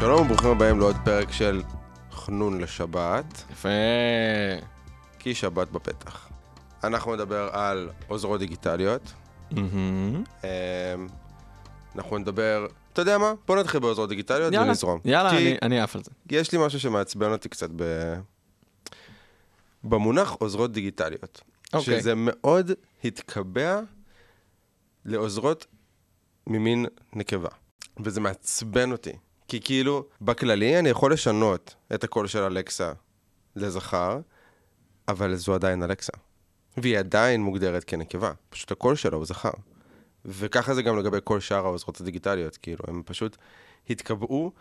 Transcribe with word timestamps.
שלום 0.00 0.20
וברוכים 0.26 0.50
הבאים 0.50 0.78
לעוד 0.78 0.96
פרק 1.04 1.32
של 1.32 1.62
חנון 2.12 2.60
לשבת, 2.60 3.44
יפה. 3.52 3.68
כי 5.18 5.34
שבת 5.34 5.68
בפתח. 5.70 6.28
אנחנו 6.84 7.14
נדבר 7.14 7.48
על 7.52 7.90
עוזרות 8.08 8.40
דיגיטליות. 8.40 9.12
אמ, 9.52 9.60
אנחנו 11.96 12.18
נדבר, 12.18 12.66
אתה 12.92 13.02
יודע 13.02 13.18
מה? 13.18 13.32
בוא 13.46 13.56
נתחיל 13.56 13.80
בעוזרות 13.80 14.08
דיגיטליות 14.08 14.52
יאללה, 14.52 14.68
ונזרום. 14.68 15.00
יאללה, 15.04 15.30
אני- 15.30 15.56
אני 15.62 15.80
עף 15.80 15.96
על 15.96 16.02
זה. 16.04 16.10
יש 16.30 16.52
לי 16.52 16.66
משהו 16.66 16.80
שמעצבן 16.80 17.32
אותי 17.32 17.48
קצת 17.48 17.70
ב... 17.76 17.82
במונח 19.84 20.30
עוזרות 20.32 20.72
דיגיטליות. 20.72 21.40
אוקיי. 21.72 22.00
שזה 22.00 22.12
מאוד 22.16 22.70
התקבע 23.04 23.80
לעוזרות 25.04 25.66
ממין 26.46 26.86
נקבה. 27.12 27.48
וזה 28.04 28.20
מעצבן 28.20 28.92
אותי. 28.92 29.12
כי 29.50 29.60
כאילו, 29.60 30.04
בכללי 30.20 30.78
אני 30.78 30.88
יכול 30.88 31.12
לשנות 31.12 31.74
את 31.94 32.04
הקול 32.04 32.26
של 32.26 32.42
אלכסה 32.42 32.92
לזכר, 33.56 34.18
אבל 35.08 35.34
זו 35.34 35.54
עדיין 35.54 35.82
אלכסה. 35.82 36.12
והיא 36.76 36.98
עדיין 36.98 37.42
מוגדרת 37.42 37.84
כנקבה. 37.84 38.32
פשוט 38.50 38.72
הקול 38.72 38.96
שלה 38.96 39.16
הוא 39.16 39.26
זכר. 39.26 39.50
וככה 40.24 40.74
זה 40.74 40.82
גם 40.82 40.98
לגבי 40.98 41.18
כל 41.24 41.40
שאר 41.40 41.66
העוזרות 41.66 42.00
הדיגיטליות, 42.00 42.56
כאילו, 42.56 42.84
הם 42.88 43.02
פשוט 43.06 43.36
התקבעו 43.90 44.52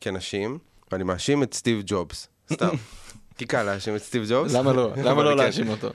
כנשים, 0.00 0.58
ואני 0.92 1.04
מאשים 1.04 1.42
את 1.42 1.54
סטיב 1.54 1.82
ג'ובס. 1.86 2.28
סתם. 2.52 2.74
כי 3.38 3.46
קל 3.46 3.62
להאשים 3.62 3.96
את 3.96 4.02
סטיב 4.02 4.24
ג'ובס. 4.30 4.54
למה 4.54 4.72
לא? 4.72 4.92
למה 5.06 5.22
לא 5.22 5.30
כן. 5.30 5.36
להאשים 5.36 5.68
אותו? 5.68 5.90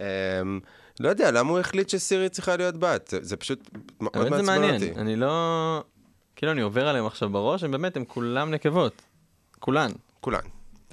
אמ, 0.00 0.04
לא 1.00 1.08
יודע, 1.08 1.30
למה 1.30 1.50
הוא 1.50 1.58
החליט 1.58 1.88
שסירי 1.88 2.28
צריכה 2.28 2.56
להיות 2.56 2.76
בת? 2.76 3.14
זה, 3.20 3.36
פשוט 3.36 3.70
מאוד 4.00 4.16
האמת 4.16 4.24
זה 4.26 4.30
מעצבן 4.30 4.46
מעניין, 4.46 4.74
אותי. 4.74 5.00
אני 5.00 5.16
לא... 5.16 5.82
כאילו 6.36 6.52
אני 6.52 6.60
עובר 6.60 6.88
עליהם 6.88 7.06
עכשיו 7.06 7.30
בראש, 7.30 7.64
הם 7.64 7.70
באמת, 7.70 7.96
הם 7.96 8.04
כולם 8.04 8.50
נקבות. 8.50 9.02
כולן. 9.58 9.90
כולן. 10.20 10.40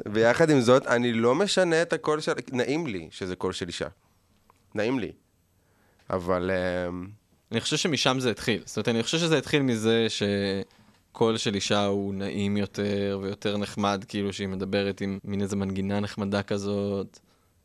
ויחד 0.05 0.49
עם 0.49 0.61
זאת, 0.61 0.87
אני 0.87 1.13
לא 1.13 1.35
משנה 1.35 1.81
את 1.81 1.93
הקול 1.93 2.19
של... 2.19 2.31
נעים 2.51 2.87
לי 2.87 3.07
שזה 3.11 3.35
קול 3.35 3.53
של 3.53 3.67
אישה. 3.67 3.87
נעים 4.75 4.99
לי. 4.99 5.11
אבל... 6.09 6.51
אמ, 6.51 7.07
אני 7.51 7.61
חושב 7.61 7.77
שמשם 7.77 8.19
זה 8.19 8.31
התחיל. 8.31 8.61
זאת 8.65 8.77
אומרת, 8.77 8.87
אני 8.87 9.03
חושב 9.03 9.17
שזה 9.17 9.37
התחיל 9.37 9.61
מזה 9.61 10.07
שקול 10.09 11.37
של 11.37 11.55
אישה 11.55 11.85
הוא 11.85 12.13
נעים 12.13 12.57
יותר 12.57 13.19
ויותר 13.23 13.57
נחמד, 13.57 14.05
כאילו 14.07 14.33
שהיא 14.33 14.47
מדברת 14.47 15.01
עם 15.01 15.19
מין 15.23 15.41
איזה 15.41 15.55
מנגינה 15.55 15.99
נחמדה 15.99 16.43
כזאת. 16.43 17.19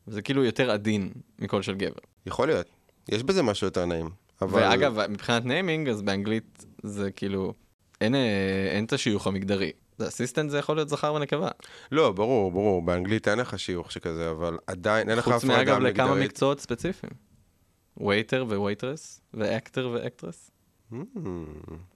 זה 0.06 0.23
כאילו 0.23 0.45
יותר 0.45 0.71
עדין 0.71 1.12
מקול 1.39 1.62
של 1.62 1.75
גבר. 1.75 1.99
יכול 2.27 2.49
להיות. 2.49 2.67
יש 3.09 3.23
בזה 3.23 3.43
משהו 3.43 3.67
יותר 3.67 3.84
נעים. 3.84 4.11
אבל... 4.43 4.62
ואגב, 4.62 5.06
מבחינת 5.11 5.45
naming, 5.45 5.89
אז 5.89 6.03
באנגלית 6.03 6.65
זה 6.83 7.11
כאילו, 7.11 7.53
אין, 8.01 8.15
אה, 8.15 8.69
אין 8.71 8.85
את 8.85 8.93
השיוך 8.93 9.27
המגדרי. 9.27 9.73
assistant 10.03 10.51
זה 10.51 10.59
יכול 10.59 10.77
להיות 10.77 10.89
זכר 10.89 11.15
ונקבה. 11.15 11.49
לא, 11.93 12.13
ברור, 12.13 12.51
ברור. 12.51 12.83
באנגלית 12.83 13.29
אין 13.29 13.39
לך 13.39 13.59
שיוך 13.59 13.93
שכזה, 13.93 14.31
אבל 14.31 14.59
עדיין 14.67 15.11
אין 15.11 15.19
לך 15.19 15.25
חוץ 15.25 15.57
מאגב 15.57 15.79
לכמה 15.79 15.93
הפרדה 15.93 16.07
מגדרית. 16.07 16.31
מקצועות 16.31 16.61
ספציפיים. 16.61 17.13
waiter 17.97 18.45
ו 18.48 18.56
waitress, 18.56 19.21
ו 19.34 19.44
actor 19.44 19.91
ו 19.93 19.99
actress. 19.99 20.51
Mm, 20.93 20.97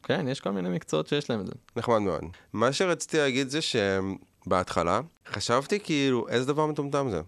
כן, 0.02 0.28
יש 0.28 0.40
כל 0.40 0.50
מיני 0.50 0.68
מקצועות 0.68 1.06
שיש 1.06 1.30
להם 1.30 1.40
את 1.40 1.46
זה. 1.46 1.52
נחמד 1.76 1.98
מאוד. 1.98 2.24
מה 2.52 2.72
שרציתי 2.72 3.18
להגיד 3.18 3.48
זה 3.48 3.58
שבהתחלה 3.62 5.00
חשבתי 5.28 5.80
כאילו, 5.80 6.28
איזה 6.28 6.46
דבר 6.46 6.66
מטומטם 6.66 7.10
זה. 7.10 7.20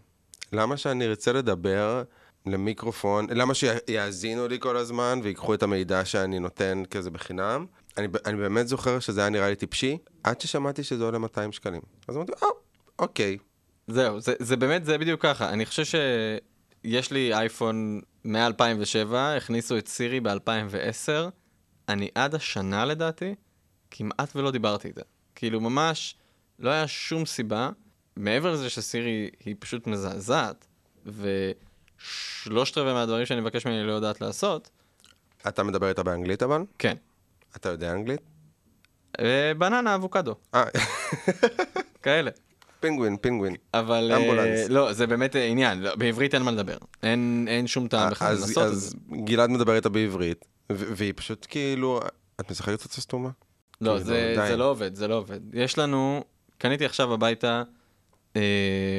למה 0.53 0.77
שאני 0.77 1.07
ארצה 1.07 1.33
לדבר 1.33 2.03
למיקרופון, 2.47 3.27
למה 3.31 3.55
שיאזינו 3.55 4.49
לי 4.49 4.61
כל 4.61 4.77
הזמן 4.77 5.21
ויקחו 5.23 5.55
את 5.55 5.63
המידע 5.63 6.05
שאני 6.05 6.39
נותן 6.39 6.83
כזה 6.91 7.11
בחינם? 7.11 7.67
אני, 7.97 8.07
אני 8.27 8.37
באמת 8.37 8.69
זוכר 8.69 9.01
שזה 9.01 9.21
היה 9.21 9.31
נראה 9.31 9.49
לי 9.49 9.57
טיפשי, 9.57 9.99
עד 10.25 10.41
ששמעתי 10.41 10.85
שזה 10.85 11.05
עולה 11.05 11.19
200 11.19 11.53
שקלים. 11.53 11.83
אז 12.09 12.17
אמרתי, 12.17 12.33
אה, 12.43 12.49
אוקיי. 12.99 13.39
זהו, 13.87 14.21
זה, 14.21 14.35
זה 14.39 14.57
באמת, 14.57 14.85
זה 14.85 14.99
בדיוק 14.99 15.23
ככה. 15.23 15.49
אני 15.49 15.67
חושב 15.67 15.85
שיש 15.85 17.11
לי 17.11 17.35
אייפון 17.35 18.01
מ-2007, 18.25 19.15
הכניסו 19.37 19.79
את 19.79 19.89
סירי 19.89 20.21
ב-2010. 20.21 21.31
אני 21.89 22.09
עד 22.15 22.35
השנה 22.35 22.85
לדעתי, 22.85 23.35
כמעט 23.91 24.37
ולא 24.37 24.51
דיברתי 24.51 24.89
איתה. 24.89 25.03
כאילו 25.35 25.61
ממש, 25.61 26.17
לא 26.59 26.71
היה 26.71 26.89
שום 26.89 27.27
סיבה, 27.27 27.71
מעבר 28.17 28.53
לזה 28.53 28.71
שסירי 28.71 29.31
היא 29.45 29.55
פשוט 29.59 29.87
מזעזעת, 29.87 30.67
ושלושת 31.07 32.79
רבעי 32.79 32.93
מהדברים 32.93 33.27
שאני 33.27 33.41
מבקש 33.41 33.67
ממני 33.67 33.87
לא 33.87 33.93
יודעת 33.93 34.21
לעשות, 34.21 34.71
אתה 35.49 35.63
מדבר 35.63 35.89
איתה 35.89 36.03
באנגלית 36.03 36.43
אבל? 36.43 36.63
כן. 36.79 36.97
אתה 37.57 37.69
יודע 37.69 37.93
אנגלית? 37.93 38.21
אה, 39.21 39.53
בננה, 39.59 39.95
אבוקדו, 39.95 40.35
אה, 40.55 40.65
כאלה. 42.03 42.31
פינגווין, 42.81 43.17
פינגווין. 43.17 43.55
אבל 43.75 44.11
אה, 44.13 44.17
אמבולנס. 44.17 44.69
לא, 44.69 44.93
זה 44.93 45.07
באמת 45.07 45.37
עניין, 45.37 45.83
לא, 45.83 45.95
בעברית 45.95 46.35
אין 46.35 46.43
מה 46.43 46.51
לדבר. 46.51 46.77
אין, 47.03 47.47
אין 47.49 47.67
שום 47.67 47.89
טעם 47.89 48.11
בכלל 48.11 48.33
לנסות, 48.33 48.65
אז 48.65 48.95
גלעד 49.25 49.51
מדבר 49.51 49.75
איתה 49.75 49.89
בעברית, 49.89 50.45
והיא 50.71 51.13
פשוט 51.17 51.47
כאילו, 51.51 52.01
את 52.41 52.51
משחקת 52.51 52.85
אותה 52.85 53.01
סתומה? 53.01 53.31
לא, 53.81 53.91
כאילו, 53.91 54.05
זה, 54.49 54.57
לא 54.57 54.71
עובד, 54.71 54.95
זה 54.95 55.09
לא 55.09 55.15
עובד. 55.15 55.41
יש 55.53 55.79
לנו, 55.79 56.25
קניתי 56.59 56.85
עכשיו 56.85 57.13
הביתה 57.13 57.63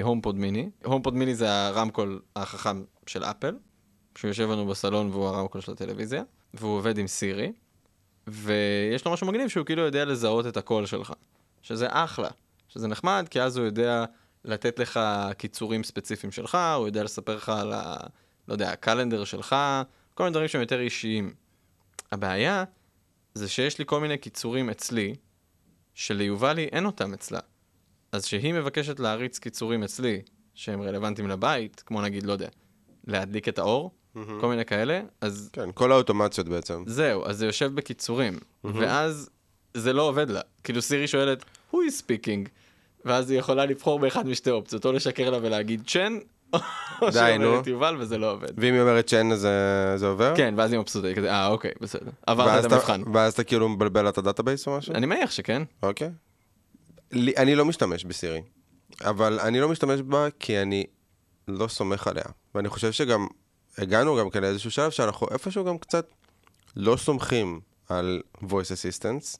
הומפוד 0.03 0.35
מיני. 0.35 0.69
הומפוד 0.83 1.15
מיני 1.15 1.35
זה 1.35 1.51
הרמקול 1.51 2.21
החכם 2.35 2.83
של 3.07 3.23
אפל, 3.23 3.55
שהוא 4.17 4.29
יושב 4.29 4.49
לנו 4.49 4.65
בסלון 4.65 5.09
והוא 5.09 5.27
הרמקול 5.27 5.61
של 5.61 5.71
הטלוויזיה, 5.71 6.23
והוא 6.53 6.77
עובד 6.77 6.97
עם 6.97 7.07
סירי, 7.07 7.51
ויש 8.27 9.05
לו 9.05 9.11
משהו 9.11 9.27
מגניב 9.27 9.47
שהוא 9.47 9.65
כאילו 9.65 9.81
יודע 9.81 10.05
לזהות 10.05 10.47
את 10.47 10.57
הקול 10.57 10.85
שלך, 10.85 11.13
שזה 11.61 11.87
אחלה, 11.89 12.29
שזה 12.67 12.87
נחמד, 12.87 13.27
כי 13.29 13.41
אז 13.41 13.57
הוא 13.57 13.65
יודע 13.65 14.05
לתת 14.45 14.79
לך 14.79 14.99
קיצורים 15.37 15.83
ספציפיים 15.83 16.31
שלך, 16.31 16.57
הוא 16.77 16.87
יודע 16.87 17.03
לספר 17.03 17.35
לך 17.35 17.49
על 17.49 17.73
ה... 17.73 17.97
לא 18.47 18.53
יודע, 18.53 18.71
הקלנדר 18.71 19.23
שלך, 19.23 19.55
כל 20.13 20.23
מיני 20.23 20.33
דברים 20.33 20.47
שהם 20.47 20.61
יותר 20.61 20.79
אישיים. 20.79 21.33
הבעיה 22.11 22.63
זה 23.33 23.49
שיש 23.49 23.79
לי 23.79 23.85
כל 23.87 23.99
מיני 23.99 24.17
קיצורים 24.17 24.69
אצלי, 24.69 25.15
שליובלי 25.93 26.65
אין 26.65 26.85
אותם 26.85 27.13
אצלה. 27.13 27.39
אז 28.11 28.25
כשהיא 28.25 28.53
מבקשת 28.53 28.99
להריץ 28.99 29.39
קיצורים 29.39 29.83
אצלי, 29.83 30.21
שהם 30.53 30.81
רלוונטיים 30.81 31.27
לבית, 31.27 31.83
כמו 31.85 32.01
נגיד, 32.01 32.23
לא 32.23 32.33
יודע, 32.33 32.47
להדליק 33.07 33.47
את 33.47 33.59
האור, 33.59 33.91
כל 34.41 34.47
מיני 34.47 34.65
כאלה, 34.65 35.01
אז 35.21 35.49
כן, 35.53 35.69
כל 35.73 35.91
האוטומציות 35.91 36.49
בעצם. 36.49 36.83
זהו, 36.87 37.25
אז 37.25 37.37
זה 37.37 37.45
יושב 37.45 37.71
בקיצורים, 37.75 38.33
ואז 38.63 39.29
זה 39.73 39.93
לא 39.93 40.01
עובד 40.01 40.29
לה. 40.29 40.41
כאילו 40.63 40.81
סירי 40.81 41.07
שואלת, 41.07 41.43
who 41.71 41.75
is 41.75 42.01
speaking? 42.01 42.49
ואז 43.05 43.29
היא 43.29 43.39
יכולה 43.39 43.65
לבחור 43.65 43.99
באחד 43.99 44.27
משתי 44.27 44.49
אופציות, 44.49 44.85
או 44.85 44.91
לשקר 44.91 45.29
לה 45.29 45.37
ולהגיד 45.41 45.83
צ'ן, 45.87 46.17
או 47.01 47.11
שהיא. 47.11 47.35
אומרת 47.35 47.67
יובל 47.67 47.95
וזה 47.99 48.17
לא 48.17 48.31
עובד. 48.31 48.47
ואם 48.57 48.73
היא 48.73 48.81
אומרת 48.81 49.09
שאין 49.09 49.31
אז 49.31 49.45
אה, 49.45 49.97
זה 49.97 50.07
עובר? 50.07 50.33
כן, 50.37 50.53
ואז 50.57 50.71
היא 50.71 50.79
מבסוטה, 50.79 51.07
היא 51.07 51.15
כזה, 51.15 51.31
אה, 51.31 51.47
אוקיי, 51.47 51.71
בסדר. 51.81 52.11
עברת 52.27 52.59
את 52.59 52.65
אתה- 52.65 52.75
המבחן. 52.75 53.01
ואז 53.13 53.33
אתה 53.33 53.43
כאילו 53.43 53.69
מבלבל 53.69 54.09
את 54.09 54.17
ה 54.17 54.23
database 54.23 54.67
או 54.67 54.77
משהו? 54.77 54.93
אני 54.95 55.05
מניח 55.05 55.31
שכן. 55.31 55.61
אוקיי. 55.83 56.09
לי- 57.11 57.33
אני 57.37 57.55
לא 57.55 57.65
משתמש 57.65 58.05
בסירי, 58.05 58.41
אבל 59.03 59.39
אני 59.39 59.59
לא 59.59 59.69
משתמש 59.69 60.01
בה 60.01 60.27
כי 60.39 60.61
אני 60.61 60.83
לא 61.47 61.67
סומך 61.67 62.07
עליה. 62.07 62.23
ואני 62.55 62.69
חושב 62.69 62.91
שגם 62.91 63.27
הגענו 63.77 64.17
גם 64.17 64.29
כן 64.29 64.41
לאיזשהו 64.41 64.71
שלב 64.71 64.91
שאנחנו 64.91 65.27
איפשהו 65.31 65.65
גם 65.65 65.77
קצת 65.77 66.07
לא 66.75 66.97
סומכים 66.97 67.59
על 67.89 68.21
voice 68.41 68.47
assistance. 68.47 69.37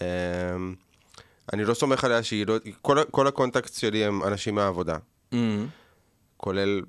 אמ, 0.00 0.74
אני 1.52 1.64
לא 1.64 1.74
סומך 1.74 2.04
עליה 2.04 2.22
שהיא 2.22 2.46
לא... 2.46 2.56
כל, 2.82 2.98
כל 3.10 3.26
ה 3.26 3.32
contact 3.32 3.74
שלי 3.74 4.04
הם 4.04 4.22
אנשים 4.22 4.54
מהעבודה. 4.54 4.96
Mm. 5.32 5.36
כולל 6.36 6.82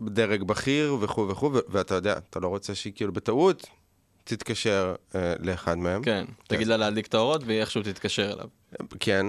דרג 0.00 0.42
בכיר 0.42 0.96
וכו' 1.00 1.28
וכו', 1.28 1.52
ואתה 1.68 1.94
יודע, 1.94 2.18
אתה 2.18 2.40
לא 2.40 2.48
רוצה 2.48 2.74
שהיא 2.74 2.92
כאילו 2.96 3.12
בטעות 3.12 3.66
תתקשר 4.24 4.94
אה, 5.14 5.34
לאחד 5.40 5.78
מהם. 5.78 6.02
כן, 6.02 6.24
תגיד 6.46 6.66
לה 6.66 6.76
להדליק 6.76 7.06
את 7.06 7.14
האורות 7.14 7.42
והיא 7.46 7.60
איכשהו 7.60 7.82
תתקשר 7.82 8.32
אליו. 8.32 8.48
כן. 9.00 9.26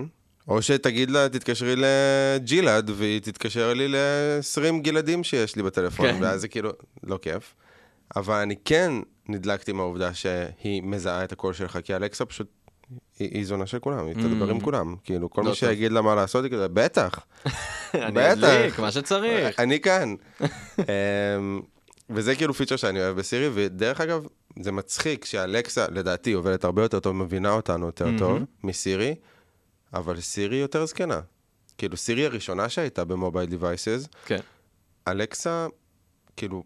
או 0.49 0.61
שתגיד 0.61 1.11
לה, 1.11 1.29
תתקשרי 1.29 1.75
לגילעד, 1.77 2.89
והיא 2.95 3.19
תתקשר 3.19 3.73
לי 3.73 3.87
ל-20 3.87 4.81
גלעדים 4.81 5.23
שיש 5.23 5.55
לי 5.55 5.63
בטלפון, 5.63 6.11
כן. 6.11 6.17
ואז 6.21 6.41
זה 6.41 6.47
כאילו 6.47 6.71
לא 7.03 7.19
כיף. 7.21 7.55
אבל 8.15 8.35
אני 8.35 8.55
כן 8.65 8.91
נדלקתי 9.29 9.71
מהעובדה 9.71 10.13
שהיא 10.13 10.83
מזהה 10.83 11.23
את 11.23 11.31
הקול 11.31 11.53
שלך, 11.53 11.79
כי 11.83 11.95
אלכסה 11.95 12.25
פשוט, 12.25 12.47
היא, 13.19 13.29
היא 13.31 13.45
זונה 13.45 13.65
של 13.65 13.79
כולם, 13.79 14.07
היא 14.07 14.15
תדבר 14.15 14.49
עם 14.49 14.59
כולם. 14.59 14.95
כאילו, 15.03 15.29
כל 15.29 15.41
לא 15.41 15.49
מי. 15.49 15.55
שיגיד 15.55 15.91
לה 15.91 16.01
מה 16.01 16.15
לעשות, 16.15 16.43
היא 16.43 16.51
כזה, 16.51 16.67
בטח, 16.67 17.19
אני. 17.93 18.31
אדליק, 18.31 18.79
מה 18.79 18.91
שצריך. 18.91 19.59
אני 19.63 19.79
כאן. 19.79 20.15
אמ, 20.79 21.61
וזה 22.09 22.35
כאילו 22.35 22.53
פיצ'ר 22.53 22.75
שאני 22.75 22.99
אוהב 22.99 23.15
בסירי, 23.15 23.49
ודרך 23.53 24.01
אגב, 24.01 24.25
זה 24.61 24.71
מצחיק 24.71 25.25
שאלקסה, 25.25 25.85
לדעתי, 25.91 26.33
עובדת 26.33 26.63
הרבה 26.63 26.81
יותר 26.81 26.99
טוב, 26.99 27.15
מבינה 27.15 27.51
אותנו 27.51 27.85
יותר 27.85 28.07
טוב 28.17 28.39
מסירי, 28.63 29.15
אבל 29.93 30.19
סירי 30.21 30.57
יותר 30.57 30.85
זקנה. 30.85 31.21
כאילו, 31.77 31.97
סירי 31.97 32.25
הראשונה 32.25 32.69
שהייתה 32.69 33.05
במובייל 33.05 33.49
דיווייסס, 33.49 34.07
כן. 34.25 34.39
אלקסה, 35.07 35.67
כאילו, 36.37 36.63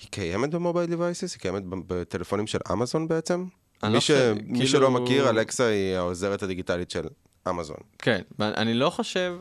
היא 0.00 0.08
קיימת 0.10 0.50
ב 0.50 0.55
mobile 0.55 0.86
devices? 0.86 1.34
היא 1.34 1.40
קיימת 1.40 1.62
בטלפונים 1.66 2.46
של 2.46 2.58
אמזון 2.72 3.08
בעצם? 3.08 3.44
אני 3.82 3.88
מי, 3.88 3.94
לא 3.94 4.00
ש... 4.00 4.10
חושב, 4.10 4.36
מי 4.42 4.58
כאילו- 4.58 4.66
שלא 4.70 4.90
מכיר, 4.90 5.30
אלקסה 5.30 5.66
היא 5.66 5.96
העוזרת 5.96 6.42
הדיגיטלית 6.42 6.90
של 6.90 7.06
אמזון. 7.48 7.76
כן, 7.98 8.22
ואני 8.38 8.74
לא 8.74 8.90
חושב, 8.90 9.36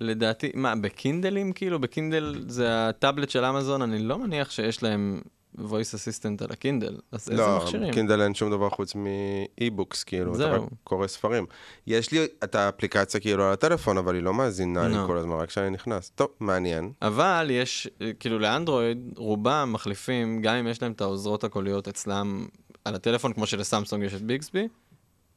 לדעתי, 0.00 0.50
מה, 0.54 0.76
בקינדלים 0.76 1.52
כאילו? 1.52 1.78
בקינדל 1.78 2.44
זה 2.48 2.88
הטאבלט 2.88 3.30
של 3.30 3.44
אמזון, 3.44 3.82
אני 3.82 3.98
לא 3.98 4.18
מניח 4.18 4.50
שיש 4.50 4.82
להם 4.82 5.20
voice 5.60 5.94
assistant 5.94 6.44
על 6.44 6.50
הקינדל. 6.50 6.98
אז 7.12 7.30
איזה 7.30 7.42
לא, 7.42 7.60
מכשירים? 7.62 7.92
קינדל 7.92 8.22
אין 8.22 8.34
שום 8.34 8.50
דבר 8.50 8.68
חוץ 8.70 8.94
מ 8.94 9.06
e-books, 9.06 10.04
כאילו, 10.04 10.36
אתה. 10.36 10.46
רק 10.46 10.62
קורא 10.84 11.06
ספרים. 11.06 11.46
יש 11.86 12.12
לי 12.12 12.26
את 12.44 12.54
האפליקציה 12.54 13.20
כאילו 13.20 13.44
על 13.44 13.52
הטלפון, 13.52 13.98
אבל 13.98 14.14
היא 14.14 14.22
לא 14.22 14.34
מאזינה 14.34 14.88
לי 14.88 14.94
לא. 14.94 15.04
כל 15.06 15.16
הזמן, 15.16 15.36
רק 15.36 15.48
כשאני 15.48 15.70
נכנס. 15.70 16.10
טוב, 16.14 16.28
מעניין. 16.40 16.92
אבל 17.02 17.48
יש, 17.50 17.88
כאילו 18.20 18.38
לאנדרואיד, 18.38 18.98
רובם 19.16 19.70
מחליפים, 19.72 20.42
גם 20.42 20.54
אם 20.54 20.66
יש 20.66 20.82
להם 20.82 20.92
את 20.92 21.00
העוזרות 21.00 21.44
הקוליות 21.44 21.88
אצלם 21.88 22.46
על 22.84 22.94
הטלפון, 22.94 23.32
כמו 23.32 23.46
שלסמסונג 23.46 24.04
יש 24.04 24.14
את 24.14 24.22
ביגסבי, 24.22 24.68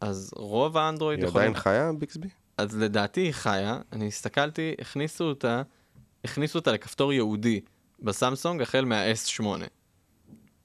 אז 0.01 0.31
רוב 0.35 0.77
האנדרואיד 0.77 1.19
היא 1.19 1.27
יכולים... 1.27 1.47
עדיין 1.47 1.61
חיה, 1.61 1.91
ביקסבי? 1.97 2.27
אז 2.57 2.77
לדעתי 2.77 3.21
היא 3.21 3.31
חיה, 3.31 3.79
אני 3.93 4.07
הסתכלתי, 4.07 4.73
הכניסו 4.81 5.23
אותה, 5.23 5.61
הכניסו 6.23 6.59
אותה 6.59 6.71
לכפתור 6.71 7.13
ייעודי 7.13 7.59
בסמסונג 7.99 8.61
החל 8.61 8.85
מה-S8. 8.85 9.45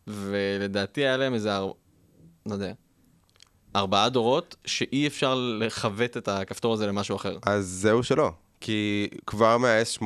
ולדעתי 0.07 1.01
היה 1.01 1.17
להם 1.17 1.35
איזה, 1.35 1.57
אר... 1.57 1.73
לא 2.47 2.53
יודע, 2.55 2.73
ארבעה 3.77 4.09
דורות 4.09 4.57
שאי 4.65 5.07
אפשר 5.07 5.35
לכוות 5.35 6.17
את 6.17 6.29
הכפתור 6.29 6.75
הזה 6.75 6.87
למשהו 6.87 7.17
אחר. 7.17 7.39
אז 7.43 7.67
זהו 7.67 8.03
שלא. 8.03 8.31
כי 8.61 9.09
כבר 9.27 9.59
מה-S8, 9.59 10.05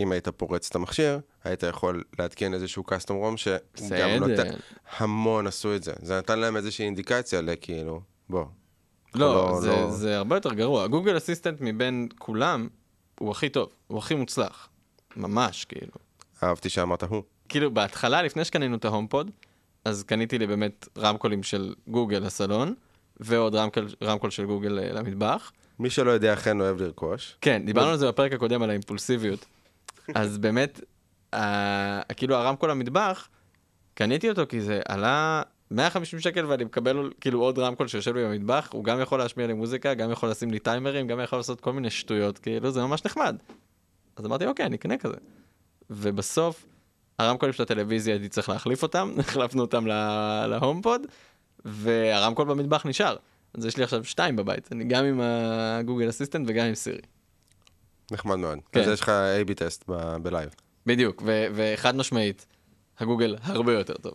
אם 0.00 0.12
היית 0.12 0.28
פורץ 0.28 0.68
את 0.70 0.74
המכשיר, 0.74 1.20
היית 1.44 1.62
יכול 1.62 2.04
להתקין 2.18 2.54
איזשהו 2.54 2.84
custom 2.90 3.10
ROM 3.10 3.36
שגם 3.36 4.10
נותן... 4.10 4.32
בסדר. 4.32 4.56
המון 4.98 5.46
עשו 5.46 5.74
את 5.76 5.82
זה. 5.82 5.92
זה 6.02 6.18
נתן 6.18 6.38
להם 6.38 6.56
איזושהי 6.56 6.84
אינדיקציה 6.84 7.40
לכאילו, 7.40 8.00
בוא. 8.28 8.44
לא, 9.14 9.34
לא, 9.34 9.60
זה, 9.60 9.68
לא. 9.68 9.90
זה 9.90 10.16
הרבה 10.16 10.36
יותר 10.36 10.54
גרוע. 10.54 10.86
גוגל 10.86 11.16
אסיסטנט 11.16 11.58
מבין 11.60 12.08
כולם, 12.18 12.68
הוא 13.18 13.30
הכי 13.30 13.48
טוב, 13.48 13.72
הוא 13.86 13.98
הכי 13.98 14.14
מוצלח. 14.14 14.68
ממש, 15.16 15.64
כאילו. 15.64 15.92
אהבתי 16.42 16.68
שאמרת 16.68 17.02
הוא. 17.02 17.22
כאילו, 17.52 17.70
בהתחלה, 17.74 18.22
לפני 18.22 18.44
שקנינו 18.44 18.76
את 18.76 18.84
ההומפוד, 18.84 19.30
אז 19.84 20.02
קניתי 20.02 20.38
לי 20.38 20.46
באמת 20.46 20.88
רמקולים 20.98 21.42
של 21.42 21.74
גוגל 21.88 22.18
לסלון, 22.18 22.74
ועוד 23.20 23.54
רמקול, 23.54 23.88
רמקול 24.02 24.30
של 24.30 24.44
גוגל 24.46 24.78
אה, 24.78 24.92
למטבח. 24.92 25.52
מי 25.78 25.90
שלא 25.90 26.10
יודע, 26.10 26.32
אכן 26.32 26.60
אוהב 26.60 26.80
לרכוש. 26.82 27.36
כן, 27.40 27.62
דיברנו 27.66 27.90
על 27.90 27.96
זה 27.96 28.08
בפרק 28.08 28.32
הקודם, 28.32 28.62
על 28.62 28.70
האימפולסיביות. 28.70 29.46
אז 30.14 30.38
באמת, 30.38 30.80
ה- 31.34 32.12
כאילו 32.14 32.34
הרמקול 32.36 32.70
למטבח, 32.70 33.28
קניתי 33.94 34.28
אותו 34.30 34.42
כי 34.48 34.60
זה 34.60 34.80
עלה 34.88 35.42
150 35.70 36.20
שקל 36.20 36.46
ואני 36.46 36.64
מקבל 36.64 37.10
כאילו 37.20 37.40
עוד 37.40 37.58
רמקול 37.58 37.88
שיושב 37.88 38.16
לי 38.16 38.24
במטבח, 38.24 38.68
הוא 38.72 38.84
גם 38.84 39.00
יכול 39.00 39.18
להשמיע 39.18 39.46
לי 39.46 39.52
מוזיקה, 39.52 39.94
גם 39.94 40.10
יכול 40.10 40.30
לשים 40.30 40.50
לי 40.50 40.58
טיימרים, 40.58 41.06
גם 41.06 41.20
יכול 41.20 41.38
לעשות 41.38 41.60
כל 41.60 41.72
מיני 41.72 41.90
שטויות, 41.90 42.38
כאילו 42.38 42.70
זה 42.70 42.80
ממש 42.80 43.04
נחמד. 43.04 43.36
אז 44.16 44.26
אמרתי, 44.26 44.46
אוקיי, 44.46 44.66
אני 44.66 44.76
אקנה 44.76 44.98
כזה. 44.98 45.16
ובסוף, 45.90 46.66
הרמקולים 47.22 47.52
של 47.52 47.62
הטלוויזיה 47.62 48.14
הייתי 48.14 48.28
צריך 48.28 48.48
להחליף 48.48 48.82
אותם, 48.82 49.14
החלפנו 49.20 49.60
אותם 49.62 49.86
לה- 49.86 50.46
להומפוד, 50.46 51.02
והרמקול 51.64 52.46
במטבח 52.46 52.86
נשאר. 52.86 53.16
אז 53.54 53.66
יש 53.66 53.76
לי 53.76 53.84
עכשיו 53.84 54.04
שתיים 54.04 54.36
בבית, 54.36 54.68
אני 54.72 54.84
גם 54.84 55.04
עם 55.04 55.20
הגוגל 55.22 56.08
assistant 56.08 56.46
וגם 56.48 56.66
עם 56.66 56.74
סירי. 56.74 57.00
נחמד 58.10 58.36
מאוד. 58.36 58.58
כן. 58.72 58.80
אז 58.80 58.88
יש 58.88 59.00
לך 59.00 59.08
A-B 59.08 59.54
test 59.54 59.84
ב- 59.88 60.16
ב 60.22 60.27
live. 60.27 60.50
בדיוק, 60.86 61.22
ו- 61.26 61.46
וחד 61.54 61.96
משמעית, 61.96 62.46
הגוגל 62.98 63.36
הרבה 63.42 63.72
יותר 63.72 63.94
טוב. 63.94 64.12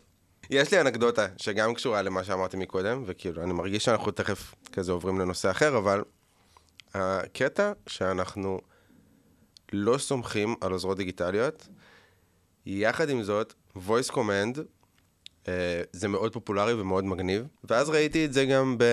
יש 0.50 0.72
לי 0.74 0.82
אנקדוטה 0.82 1.28
שגם 1.38 1.74
קשורה 1.74 2.02
למה 2.02 2.24
שאמרתי 2.24 2.58
מקודם, 2.58 3.04
וכאילו, 3.06 3.44
אני 3.44 3.54
מרגיש 3.54 3.86
שאנחנו 3.86 4.12
תכף 4.12 4.56
כזה 4.72 4.92
עוברים 4.92 5.20
לנושא 5.20 5.52
אחר, 5.52 5.78
אבל 5.78 6.04
הקטע 6.94 7.72
שאנחנו 7.88 8.60
לא 9.74 9.98
סומכים 9.98 10.56
על 10.62 10.72
עוזרות 10.72 10.98
דיגיטליות, 10.98 11.68
יחד 12.70 13.10
עם 13.10 13.24
זאת, 13.24 13.54
voice 13.76 14.12
command 14.12 14.60
אה, 15.48 15.82
זה 15.92 16.08
מאוד 16.08 16.34
פופולרי 16.34 16.74
ומאוד 16.74 17.06
מגניב, 17.06 17.48
ואז 17.64 17.90
ראיתי 17.90 18.26
את 18.26 18.34
זה 18.34 18.46
גם 18.46 18.78
ב... 18.78 18.84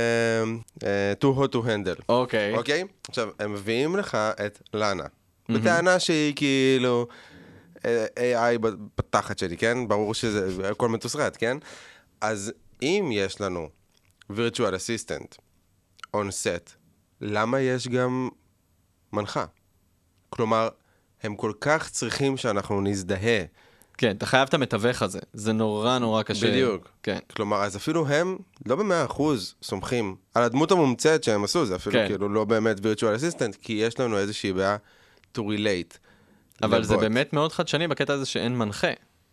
אה, 0.84 1.12
too 1.20 1.38
hot 1.38 1.52
to 1.52 1.56
handle. 1.56 2.02
אוקיי. 2.08 2.56
אוקיי? 2.56 2.84
עכשיו, 3.08 3.28
הם 3.38 3.52
מביאים 3.52 3.96
לך 3.96 4.14
את 4.14 4.62
לאנה, 4.74 5.04
בטענה 5.48 5.98
שהיא 5.98 6.32
כאילו 6.36 7.06
אה, 7.84 8.06
AI 8.16 8.58
בתחת 8.98 9.38
שלי, 9.38 9.56
כן? 9.56 9.88
ברור 9.88 10.14
שזה 10.14 10.70
הכל 10.70 10.88
מתוסרט, 10.88 11.36
כן? 11.40 11.56
אז 12.20 12.52
אם 12.82 13.10
יש 13.12 13.40
לנו 13.40 13.68
virtual 14.32 14.74
assistant 14.74 15.38
on 16.16 16.28
set, 16.28 16.70
למה 17.20 17.60
יש 17.60 17.88
גם 17.88 18.28
מנחה? 19.12 19.44
כלומר, 20.30 20.68
הם 21.22 21.36
כל 21.36 21.52
כך 21.60 21.90
צריכים 21.90 22.36
שאנחנו 22.36 22.80
נזדהה. 22.80 23.44
כן, 23.98 24.16
אתה 24.16 24.26
חייב 24.26 24.48
את 24.48 24.54
המתווך 24.54 25.02
הזה, 25.02 25.18
זה 25.32 25.52
נורא 25.52 25.98
נורא 25.98 26.22
קשה. 26.22 26.46
בדיוק. 26.50 26.88
כן. 27.02 27.18
כלומר, 27.36 27.56
אז 27.62 27.76
אפילו 27.76 28.06
הם 28.08 28.36
לא 28.66 28.76
במאה 28.76 29.04
אחוז 29.04 29.54
סומכים 29.62 30.16
על 30.34 30.42
הדמות 30.42 30.70
המומצאת 30.70 31.24
שהם 31.24 31.44
עשו, 31.44 31.66
זה 31.66 31.76
אפילו 31.76 31.92
כן. 31.96 32.06
כאילו 32.08 32.28
לא 32.28 32.44
באמת 32.44 32.78
virtual 32.78 33.02
assistant, 33.20 33.56
כי 33.62 33.72
יש 33.72 34.00
לנו 34.00 34.18
איזושהי 34.18 34.52
בעיה 34.52 34.76
to 35.36 35.40
relate. 35.40 35.98
אבל 36.62 36.84
זה 36.84 36.94
לבוט. 36.94 37.02
באמת 37.04 37.32
מאוד 37.32 37.52
חדשני 37.52 37.88
בקטע 37.88 38.12
הזה 38.12 38.26
שאין 38.26 38.58
מנחה. 38.58 38.88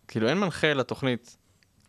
כאילו 0.08 0.30
אין 0.30 0.38
מנחה 0.38 0.74
לתוכנית, 0.74 1.38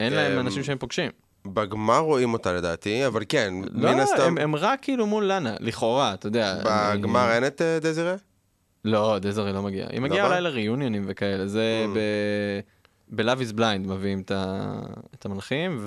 אין 0.00 0.12
להם 0.12 0.38
אנשים 0.38 0.64
שהם 0.64 0.78
פוגשים. 0.78 1.10
בגמר 1.46 1.98
רואים 1.98 2.32
אותה 2.32 2.52
לדעתי, 2.52 3.06
אבל 3.06 3.22
כן, 3.28 3.54
לא, 3.72 3.92
מן 3.92 4.00
הסתם, 4.00 4.22
הם, 4.22 4.38
הם 4.38 4.56
רק 4.56 4.78
כאילו 4.82 5.06
מול 5.06 5.24
לאנה, 5.24 5.54
לכאורה, 5.60 6.14
אתה 6.14 6.26
יודע. 6.26 6.58
בגמר 6.64 7.24
אני- 7.26 7.34
אין 7.34 7.46
את 7.46 7.62
אה, 7.62 7.78
דזירה? 7.80 8.14
לא, 8.84 9.18
דזרי 9.18 9.52
לא 9.52 9.62
מגיעה. 9.62 9.88
היא 9.90 10.00
מגיעה 10.00 10.22
בא? 10.28 10.34
אולי 10.34 10.40
לריוניונים 10.40 11.04
וכאלה, 11.06 11.46
זה 11.46 11.86
Mm. 11.86 11.96
ב... 11.96 12.00
ב-Love 13.22 13.38
is 13.50 13.56
Blind 13.58 13.88
מביאים 13.88 14.22
את 15.14 15.24
המנחים, 15.26 15.86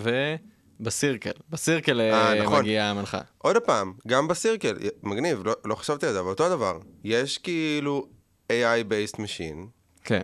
ובסירקל. 0.80 1.31
בסירקל 1.50 2.01
אה, 2.01 2.33
אה, 2.33 2.44
נכון. 2.44 2.59
מגיעה 2.59 2.89
המנחה. 2.92 3.21
עוד 3.38 3.57
פעם, 3.57 3.94
גם 4.07 4.27
בסירקל, 4.27 4.75
מגניב, 5.03 5.42
לא, 5.45 5.53
לא 5.65 5.75
חשבתי 5.75 6.06
על 6.06 6.13
זה, 6.13 6.19
אבל 6.19 6.30
אותו 6.30 6.50
דבר. 6.50 6.77
יש 7.03 7.38
כאילו 7.38 8.07
AI-based 8.51 9.15
machine, 9.15 9.65
כן. 10.03 10.21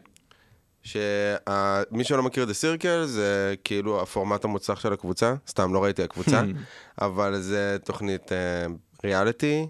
שמי 0.83 2.03
שלא 2.03 2.23
מכיר 2.23 2.43
את 2.43 2.49
הסירקל 2.49 3.03
זה 3.05 3.55
כאילו 3.63 4.01
הפורמט 4.01 4.45
המוצלח 4.45 4.79
של 4.79 4.93
הקבוצה, 4.93 5.33
סתם 5.47 5.73
לא 5.73 5.83
ראיתי 5.83 6.03
הקבוצה, 6.03 6.41
אבל 7.01 7.39
זה 7.39 7.77
תוכנית 7.85 8.31
ריאליטי, 9.03 9.67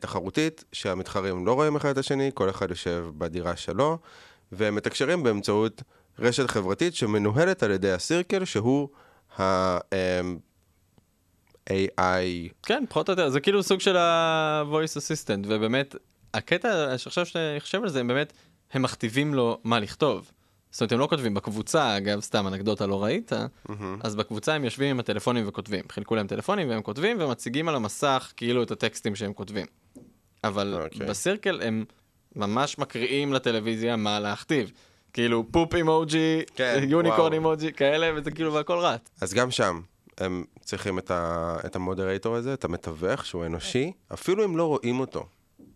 תחרותית, 0.00 0.64
שהמתחרים 0.72 1.46
לא 1.46 1.52
רואים 1.52 1.76
אחד 1.76 1.88
את 1.88 1.98
השני, 1.98 2.30
כל 2.34 2.50
אחד 2.50 2.70
יושב 2.70 3.06
בדירה 3.18 3.56
שלו, 3.56 3.98
והם 4.52 4.74
מתקשרים 4.74 5.22
באמצעות 5.22 5.82
רשת 6.18 6.50
חברתית 6.50 6.94
שמנוהלת 6.94 7.62
על 7.62 7.70
ידי 7.70 7.92
הסירקל, 7.92 8.44
שהוא 8.44 8.88
ה-AI. 9.38 9.72
כן, 12.62 12.84
פחות 12.88 13.08
או 13.08 13.12
יותר, 13.12 13.28
זה 13.28 13.40
כאילו 13.40 13.62
סוג 13.62 13.80
של 13.80 13.96
ה-voice 13.96 14.96
assistant, 14.96 15.46
ובאמת, 15.46 15.94
הקטע 16.34 16.98
שעכשיו 16.98 17.26
שאני 17.26 17.60
חושב 17.60 17.82
על 17.82 17.88
זה, 17.88 18.00
הם 18.00 18.08
באמת, 18.08 18.32
הם 18.72 18.82
מכתיבים 18.82 19.34
לו 19.34 19.58
מה 19.64 19.80
לכתוב. 19.80 20.30
זאת 20.76 20.80
אומרת, 20.80 20.92
הם 20.92 20.98
לא 20.98 21.06
כותבים 21.06 21.34
בקבוצה, 21.34 21.96
אגב, 21.96 22.20
סתם 22.20 22.46
אנקדוטה 22.46 22.86
לא 22.86 23.04
ראית, 23.04 23.32
אז 24.00 24.16
בקבוצה 24.16 24.54
הם 24.54 24.64
יושבים 24.64 24.90
עם 24.90 25.00
הטלפונים 25.00 25.48
וכותבים. 25.48 25.84
חילקו 25.92 26.14
להם 26.14 26.26
טלפונים 26.26 26.68
והם 26.68 26.82
כותבים 26.82 27.16
ומציגים 27.20 27.68
על 27.68 27.74
המסך 27.74 28.32
כאילו 28.36 28.62
את 28.62 28.70
הטקסטים 28.70 29.16
שהם 29.16 29.32
כותבים. 29.32 29.66
אבל 30.44 30.78
אוקיי. 30.82 31.06
ב 31.06 31.14
Circle 31.14 31.60
הם 31.62 31.84
ממש 32.34 32.78
מקריאים 32.78 33.32
לטלוויזיה 33.32 33.96
מה 33.96 34.20
להכתיב. 34.20 34.72
כאילו 35.12 35.44
פופ 35.50 35.74
אימוג'י, 35.74 36.42
כן, 36.54 36.84
unicorn. 36.88 37.32
אימוג'י, 37.32 37.72
כאלה, 37.72 38.10
וזה 38.16 38.30
כאילו, 38.30 38.52
והכל 38.52 38.78
רץ. 38.78 39.00
אז 39.20 39.34
גם 39.34 39.50
שם, 39.50 39.80
הם 40.18 40.44
צריכים 40.60 40.98
את, 40.98 41.10
ה, 41.10 41.56
את 41.66 41.76
ה 41.76 41.82
moderator 41.82 42.34
הזה, 42.34 42.54
את 42.54 42.64
המתווך, 42.64 43.26
שהוא 43.26 43.46
אנושי, 43.46 43.92
אפילו 44.12 44.44
אם 44.44 44.56
לא 44.56 44.64
רואים 44.64 45.00
אותו, 45.00 45.26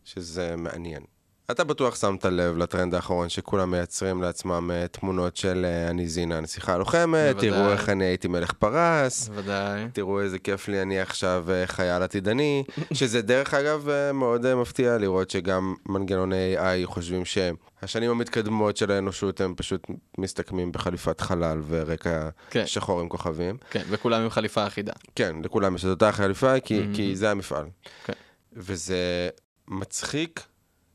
שזה 0.05 0.57
מעניין. 0.57 1.03
אתה 1.51 1.65
בטוח 1.65 1.97
שמת 1.97 2.25
לב 2.25 2.57
לטרנד 2.57 2.95
האחרון 2.95 3.29
שכולם 3.29 3.71
מייצרים 3.71 4.23
לעצמם 4.23 4.71
אה, 4.75 4.87
תמונות 4.89 5.37
של 5.37 5.65
אה, 5.65 5.91
אני 5.91 6.09
זינה, 6.09 6.37
הנסיכה 6.39 6.75
הלוחמת. 6.75 7.39
תראו 7.39 7.73
איך 7.73 7.89
אני 7.89 8.05
הייתי 8.05 8.29
מלך 8.29 8.53
פרס, 8.53 9.29
בוודאי. 9.29 9.89
תראו 9.93 10.21
איזה 10.21 10.39
כיף 10.39 10.69
לי, 10.69 10.83
אני 10.83 11.01
עכשיו 11.01 11.45
אה, 11.51 11.67
חייל 11.67 12.03
עתידני, 12.03 12.65
שזה 12.93 13.23
דרך 13.23 13.55
אגב 13.55 13.89
מאוד 14.15 14.55
מפתיע 14.55 14.99
לראות 14.99 15.31
שגם 15.31 15.75
מנגנוני 15.89 16.57
AI 16.59 16.87
חושבים 16.87 17.23
שהשנים 17.25 18.11
המתקדמות 18.11 18.77
של 18.77 18.91
האנושות 18.91 19.41
הם 19.41 19.55
פשוט 19.57 19.87
מסתכמים 20.19 20.73
בחליפת 20.73 21.21
חלל 21.21 21.63
ורקע 21.69 22.29
כן. 22.51 22.67
שחור 22.67 23.01
עם 23.01 23.09
כוכבים. 23.09 23.57
כן, 23.71 23.83
וכולם 23.91 24.23
עם 24.23 24.31
חליפה 24.31 24.67
אחידה. 24.67 24.93
כן, 25.15 25.37
לכולם 25.45 25.75
יש 25.75 25.85
את 25.85 25.91
אותה 25.91 26.13
חליפה, 26.13 26.61
כי, 26.61 26.81
Mhm. 26.81 26.97
כי 26.97 27.17
זה 27.17 27.31
המפעל. 27.31 27.67
כן. 28.05 28.13
וזה 28.53 29.29
מצחיק 29.69 30.41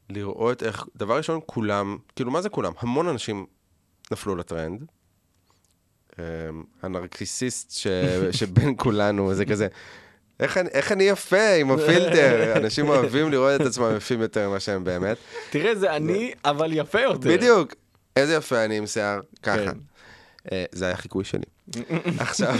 לראות 0.10 0.64
איך, 0.64 0.86
דבר 0.96 1.18
ראשון, 1.18 1.40
כולם, 1.46 1.98
כאילו, 2.16 2.32
מה 2.32 2.42
זה 2.42 2.50
כולם? 2.50 2.72
המון 2.80 3.08
אנשים 3.08 3.46
נפלו 4.12 4.36
לטרנד. 4.36 4.86
אמ, 6.20 6.24
הנרקיסיסט 6.82 7.72
ש... 7.72 7.88
שבין 8.40 8.74
כולנו, 8.78 9.34
זה 9.34 9.46
כזה, 9.46 9.68
איך 10.40 10.58
אני, 10.58 10.70
איך 10.70 10.92
אני 10.92 11.04
יפה 11.04 11.54
עם 11.60 11.72
הפילטר? 11.72 12.54
אנשים 12.64 12.90
אוהבים 12.90 13.32
לראות 13.32 13.62
את 13.62 13.66
עצמם 13.66 13.94
יפים 13.98 14.22
יותר 14.22 14.50
ממה 14.50 14.60
שהם 14.60 14.84
באמת. 14.84 15.18
תראה, 15.50 15.76
זה 15.76 15.96
אני, 15.96 16.34
אבל 16.46 16.74
יפה 16.74 17.02
יותר. 17.02 17.30
בדיוק. 17.30 17.74
איזה 18.16 18.36
יפה 18.36 18.66
אני 18.66 18.78
עם 18.78 18.88
שיער, 18.88 19.20
ככה. 19.44 19.58
כן. 19.66 19.78
אה, 20.52 20.66
זה 20.72 20.86
היה 20.86 20.98
חיקוי 20.98 21.24
שלי. 21.24 21.46
עכשיו, 22.20 22.56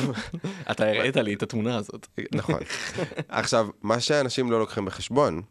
אתה 0.72 0.86
הראית 0.88 1.18
לי 1.18 1.34
את 1.34 1.44
התמונה 1.44 1.78
הזאת. 1.78 2.08
נכון. 2.32 2.60
עכשיו, 3.30 3.68
מה 3.82 4.00
שאנשים 4.00 4.52
לא 4.52 4.60
לוקחים 4.60 4.86
בחשבון, 4.86 5.42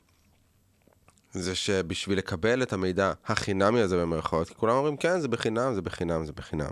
זה 1.34 1.54
שבשביל 1.54 2.18
לקבל 2.18 2.62
את 2.62 2.72
המידע 2.72 3.12
החינמי 3.26 3.80
הזה 3.80 3.96
במרכאות, 3.96 4.48
כי 4.48 4.54
כולם 4.54 4.74
אומרים, 4.76 4.96
כן, 4.96 5.20
זה 5.20 5.28
בחינם, 5.28 5.74
זה 5.74 5.82
בחינם, 5.82 6.24
זה 6.24 6.32
בחינם. 6.32 6.70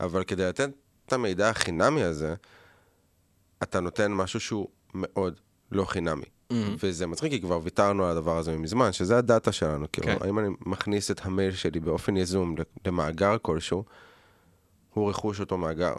אבל 0.00 0.24
כדי 0.24 0.44
לתת 0.48 0.70
את 1.06 1.12
המידע 1.12 1.48
החינמי 1.50 2.02
הזה, 2.02 2.34
אתה 3.62 3.80
נותן 3.80 4.12
משהו 4.12 4.40
שהוא 4.40 4.68
מאוד 4.94 5.40
לא 5.72 5.84
חינמי. 5.84 6.24
וזה 6.82 7.06
מצחיק, 7.06 7.32
כי 7.32 7.40
כבר 7.40 7.60
ויתרנו 7.62 8.04
על 8.04 8.10
הדבר 8.10 8.38
הזה 8.38 8.56
מזמן, 8.56 8.92
שזה 8.92 9.18
הדאטה 9.18 9.52
שלנו. 9.52 9.86
כאילו, 9.92 10.06
כן. 10.06 10.16
האם 10.20 10.38
אני 10.38 10.48
מכניס 10.60 11.10
את 11.10 11.26
המייל 11.26 11.52
שלי 11.52 11.80
באופן 11.80 12.16
יזום 12.16 12.54
למאגר 12.86 13.36
כלשהו, 13.42 13.84
הוא 14.94 15.10
רכוש 15.10 15.40
אותו 15.40 15.58
מאגר. 15.58 15.94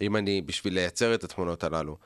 אם 0.00 0.16
אני, 0.16 0.42
בשביל 0.42 0.74
לייצר 0.74 1.14
את 1.14 1.24
התמונות 1.24 1.64
הללו, 1.64 1.96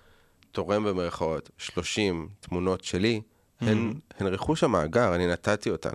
תורם 0.53 0.85
במרכאות 0.85 1.51
30 1.59 2.29
תמונות 2.41 2.85
שלי, 2.85 3.21
הן, 3.61 3.95
הן 4.19 4.27
רכוש 4.27 4.65
המאגר, 4.65 5.15
אני 5.15 5.27
נתתי 5.27 5.71
אותן. 5.71 5.93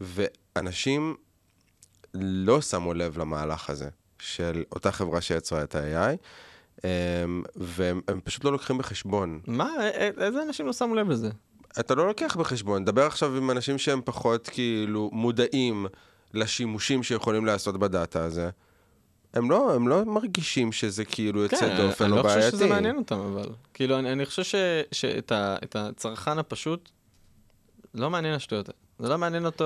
ואנשים 0.00 1.16
לא 2.14 2.60
שמו 2.60 2.94
לב 2.94 3.18
למהלך 3.18 3.70
הזה 3.70 3.88
של 4.18 4.62
אותה 4.72 4.92
חברה 4.92 5.20
שיצרה 5.20 5.62
את 5.62 5.74
ה-AI, 5.74 6.16
אמ, 6.84 7.42
והם 7.56 8.00
הם 8.08 8.20
פשוט 8.24 8.44
לא 8.44 8.52
לוקחים 8.52 8.78
בחשבון. 8.78 9.40
מה, 9.46 9.70
א- 9.80 10.22
איזה 10.22 10.42
אנשים 10.42 10.66
לא 10.66 10.72
שמו 10.72 10.94
לב 10.94 11.08
לזה? 11.08 11.30
אתה 11.80 11.94
לא 11.94 12.06
לוקח 12.06 12.36
בחשבון, 12.36 12.84
דבר 12.84 13.06
עכשיו 13.06 13.36
עם 13.36 13.50
אנשים 13.50 13.78
שהם 13.78 14.00
פחות 14.04 14.48
כאילו 14.48 15.10
מודעים 15.12 15.86
לשימושים 16.34 17.02
שיכולים 17.02 17.46
לעשות 17.46 17.76
בדאטה 17.78 18.24
הזה. 18.24 18.50
הם 19.34 19.50
לא, 19.50 19.74
הם 19.74 19.88
לא 19.88 20.04
מרגישים 20.04 20.72
שזה 20.72 21.04
כאילו 21.04 21.42
יוצא 21.42 21.76
דופן 21.76 22.04
אני 22.04 22.12
או 22.12 22.16
לא 22.16 22.22
בעייתי. 22.22 22.40
חושב 22.46 22.56
שזה 22.56 22.66
מעניין 22.66 22.96
אותם, 22.96 23.18
אבל. 23.18 23.48
כאילו, 23.74 23.98
אני, 23.98 24.12
אני 24.12 24.26
חושב 24.26 24.42
ש, 24.42 24.54
שאת 24.92 25.32
ה, 25.32 25.56
הצרכן 25.74 26.38
הפשוט, 26.38 26.90
לא 27.94 28.10
מעניין 28.10 28.34
השטויות 28.34 28.68
האלה. 28.68 28.78
זה 28.98 29.08
לא 29.08 29.18
מעניין 29.18 29.46
אותו, 29.46 29.64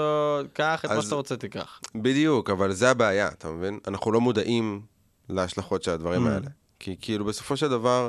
קח 0.52 0.82
את 0.84 0.90
מה 0.90 1.02
שאתה 1.02 1.14
רוצה, 1.14 1.36
תיקח. 1.36 1.80
בדיוק, 1.94 2.50
אבל 2.50 2.72
זה 2.72 2.90
הבעיה, 2.90 3.28
אתה 3.28 3.50
מבין? 3.50 3.78
אנחנו 3.88 4.12
לא 4.12 4.20
מודעים 4.20 4.80
להשלכות 5.28 5.82
של 5.82 5.90
הדברים 5.90 6.26
Mm. 6.26 6.30
האלה. 6.30 6.46
כי 6.78 6.96
כאילו 7.00 7.24
בסופו 7.24 7.56
של 7.56 7.68
דבר, 7.68 8.08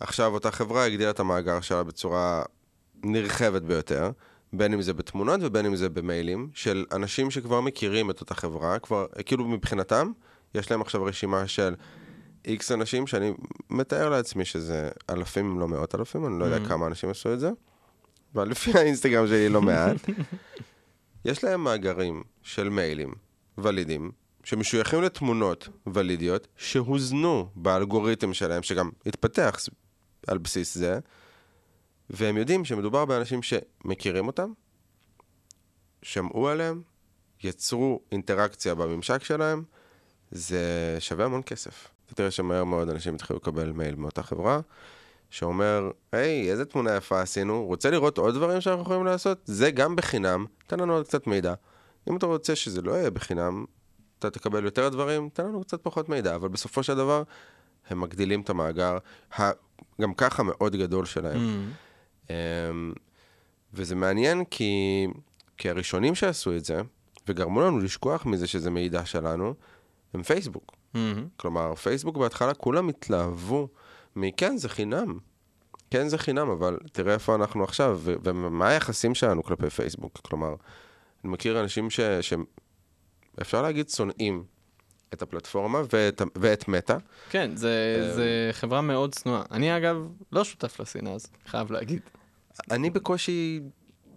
עכשיו 0.00 0.34
אותה 0.34 0.50
חברה 0.50 0.84
הגדילה 0.84 1.10
את 1.10 1.20
המאגר 1.20 1.60
שלה 1.60 1.82
בצורה 1.82 2.42
נרחבת 3.04 3.62
ביותר, 3.62 4.10
בין 4.52 4.72
אם 4.72 4.82
זה 4.82 4.92
בתמונות 4.92 5.40
ובין 5.42 5.66
אם 5.66 5.76
זה 5.76 5.88
במיילים, 5.88 6.48
של 6.54 6.84
אנשים 6.92 7.30
שכבר 7.30 7.60
מכירים 7.60 8.10
את 8.10 8.20
אותה 8.20 8.34
חברה, 8.34 8.78
כבר, 8.78 9.06
כאילו 9.26 9.44
מבחינתם, 9.44 10.12
יש 10.54 10.70
להם 10.70 10.80
עכשיו 10.80 11.04
רשימה 11.04 11.46
של 11.46 11.74
איקס 12.44 12.72
אנשים, 12.72 13.06
שאני 13.06 13.32
מתאר 13.70 14.08
לעצמי 14.08 14.44
שזה 14.44 14.90
אלפים 15.10 15.50
אם 15.50 15.60
לא 15.60 15.68
מאות 15.68 15.94
אלפים, 15.94 16.26
אני 16.26 16.38
לא 16.38 16.44
יודע 16.44 16.64
Mm. 16.64 16.68
כמה 16.68 16.86
אנשים 16.86 17.10
עשו 17.10 17.32
את 17.32 17.40
זה, 17.40 17.50
אבל 18.34 18.48
לפי 18.48 18.72
האינסטגרם 18.78 19.26
שלי 19.26 19.48
לא 19.48 19.62
מעט. 19.62 19.96
יש 21.24 21.44
להם 21.44 21.64
מאגרים 21.64 22.22
של 22.42 22.68
מיילים 22.68 23.14
ולידים, 23.58 24.10
שמשויכים 24.44 25.02
לתמונות 25.02 25.68
ולידיות, 25.86 26.48
שהוזנו 26.56 27.48
באלגוריתם 27.54 28.34
שלהם, 28.34 28.62
שגם 28.62 28.90
התפתח 29.06 29.56
על 30.26 30.38
בסיס 30.38 30.74
זה, 30.74 30.98
והם 32.10 32.36
יודעים 32.36 32.64
שמדובר 32.64 33.04
באנשים 33.04 33.40
שמכירים 33.42 34.26
אותם, 34.26 34.52
שמעו 36.02 36.48
עליהם, 36.48 36.82
יצרו 37.42 38.00
אינטראקציה 38.12 38.74
בממשק 38.74 39.24
שלהם, 39.24 39.64
זה 40.30 40.96
שווה 40.98 41.24
המון 41.24 41.42
כסף. 41.46 41.88
אתה 42.06 42.14
תראה 42.14 42.30
שמהר 42.30 42.64
מאוד 42.64 42.88
אנשים 42.88 43.14
יתחילו 43.14 43.38
לקבל 43.42 43.72
מייל 43.72 43.94
מאותה 43.94 44.22
חברה, 44.22 44.60
שאומר, 45.30 45.90
היי, 46.12 46.50
איזה 46.50 46.64
תמונה 46.64 46.96
יפה 46.96 47.20
עשינו, 47.20 47.64
רוצה 47.64 47.90
לראות 47.90 48.18
עוד 48.18 48.34
דברים 48.34 48.60
שאנחנו 48.60 48.82
יכולים 48.82 49.04
לעשות? 49.04 49.38
זה 49.44 49.70
גם 49.70 49.96
בחינם, 49.96 50.46
תן 50.66 50.80
לנו 50.80 50.94
עוד 50.94 51.06
קצת 51.06 51.26
מידע. 51.26 51.54
אם 52.10 52.16
אתה 52.16 52.26
רוצה 52.26 52.56
שזה 52.56 52.82
לא 52.82 52.92
יהיה 52.92 53.10
בחינם, 53.10 53.64
אתה 54.18 54.30
תקבל 54.30 54.64
יותר 54.64 54.88
דברים, 54.88 55.28
תן 55.28 55.44
לנו 55.44 55.60
קצת 55.60 55.82
פחות 55.82 56.08
מידע, 56.08 56.34
אבל 56.34 56.48
בסופו 56.48 56.82
של 56.82 56.94
דבר, 56.94 57.22
הם 57.88 58.00
מגדילים 58.00 58.40
את 58.40 58.50
המאגר, 58.50 58.98
גם 60.00 60.14
ככה 60.16 60.42
מאוד 60.42 60.76
גדול 60.76 61.04
שלהם. 61.04 61.36
Mm. 61.40 62.30
אמ, 62.30 62.92
וזה 63.74 63.94
מעניין 63.94 64.44
כי, 64.44 65.06
כי 65.56 65.70
הראשונים 65.70 66.14
שעשו 66.14 66.56
את 66.56 66.64
זה, 66.64 66.80
וגרמו 67.28 67.60
לנו 67.60 67.78
לשכוח 67.78 68.26
מזה 68.26 68.46
שזה 68.46 68.70
מידע 68.70 69.06
שלנו, 69.06 69.54
הם 70.14 70.22
פייסבוק. 70.22 70.76
Mm. 70.94 70.98
כלומר, 71.36 71.74
פייסבוק 71.74 72.16
בהתחלה 72.16 72.54
כולם 72.54 72.88
התלהבו 72.88 73.68
מכן, 74.16 74.56
זה 74.56 74.68
חינם. 74.68 75.18
כן, 75.90 76.08
זה 76.08 76.18
חינם, 76.18 76.50
אבל 76.50 76.78
תראה 76.92 77.14
איפה 77.14 77.34
אנחנו 77.34 77.64
עכשיו, 77.64 78.00
ו- 78.02 78.14
ומה 78.24 78.68
היחסים 78.68 79.14
שלנו 79.14 79.42
כלפי 79.42 79.70
פייסבוק. 79.70 80.18
כלומר, 80.22 80.54
אני 81.24 81.32
מכיר 81.32 81.60
אנשים 81.60 81.90
ש... 81.90 82.00
ש... 82.00 82.34
אפשר 83.40 83.62
להגיד 83.62 83.88
שונאים 83.88 84.44
את 85.14 85.22
הפלטפורמה 85.22 85.82
ואת, 85.92 86.22
ואת 86.38 86.68
מטא. 86.68 86.96
כן, 87.30 87.56
זה, 87.56 87.96
אה, 88.00 88.14
זה 88.14 88.50
חברה 88.52 88.80
מאוד 88.80 89.14
שנואה. 89.14 89.42
אני 89.50 89.76
אגב 89.76 89.96
לא 90.32 90.44
שותף 90.44 90.80
לשנאה 90.80 91.12
הזאת, 91.12 91.30
חייב 91.46 91.72
להגיד. 91.72 92.00
אני 92.70 92.90
בקושי 92.90 93.60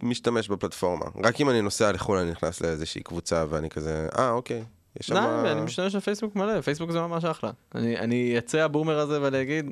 משתמש 0.04 0.50
בפלטפורמה. 0.50 1.06
רק 1.24 1.42
אם 1.42 1.50
אני 1.50 1.62
נוסע 1.62 1.92
לחו"ל, 1.92 2.18
אני 2.18 2.32
נכנס 2.32 2.62
לאיזושהי 2.62 3.04
קבוצה 3.04 3.46
ואני 3.50 3.70
כזה, 3.70 4.08
אה, 4.18 4.32
אוקיי. 4.32 4.64
יש 5.00 5.08
שם... 5.08 5.16
לא, 5.16 5.52
אני 5.52 5.62
משתמש 5.62 5.96
בפייסבוק 5.96 6.36
מלא, 6.36 6.62
פייסבוק 6.62 6.92
זה 6.92 7.02
ממש 7.02 7.26
אחלה. 7.26 7.52
אני, 7.76 7.98
אני 7.98 8.38
אצא 8.38 8.64
ה 8.64 8.69
boomer 8.69 9.00
הזה 9.00 9.22
ואני 9.22 9.42
אגיד, 9.42 9.72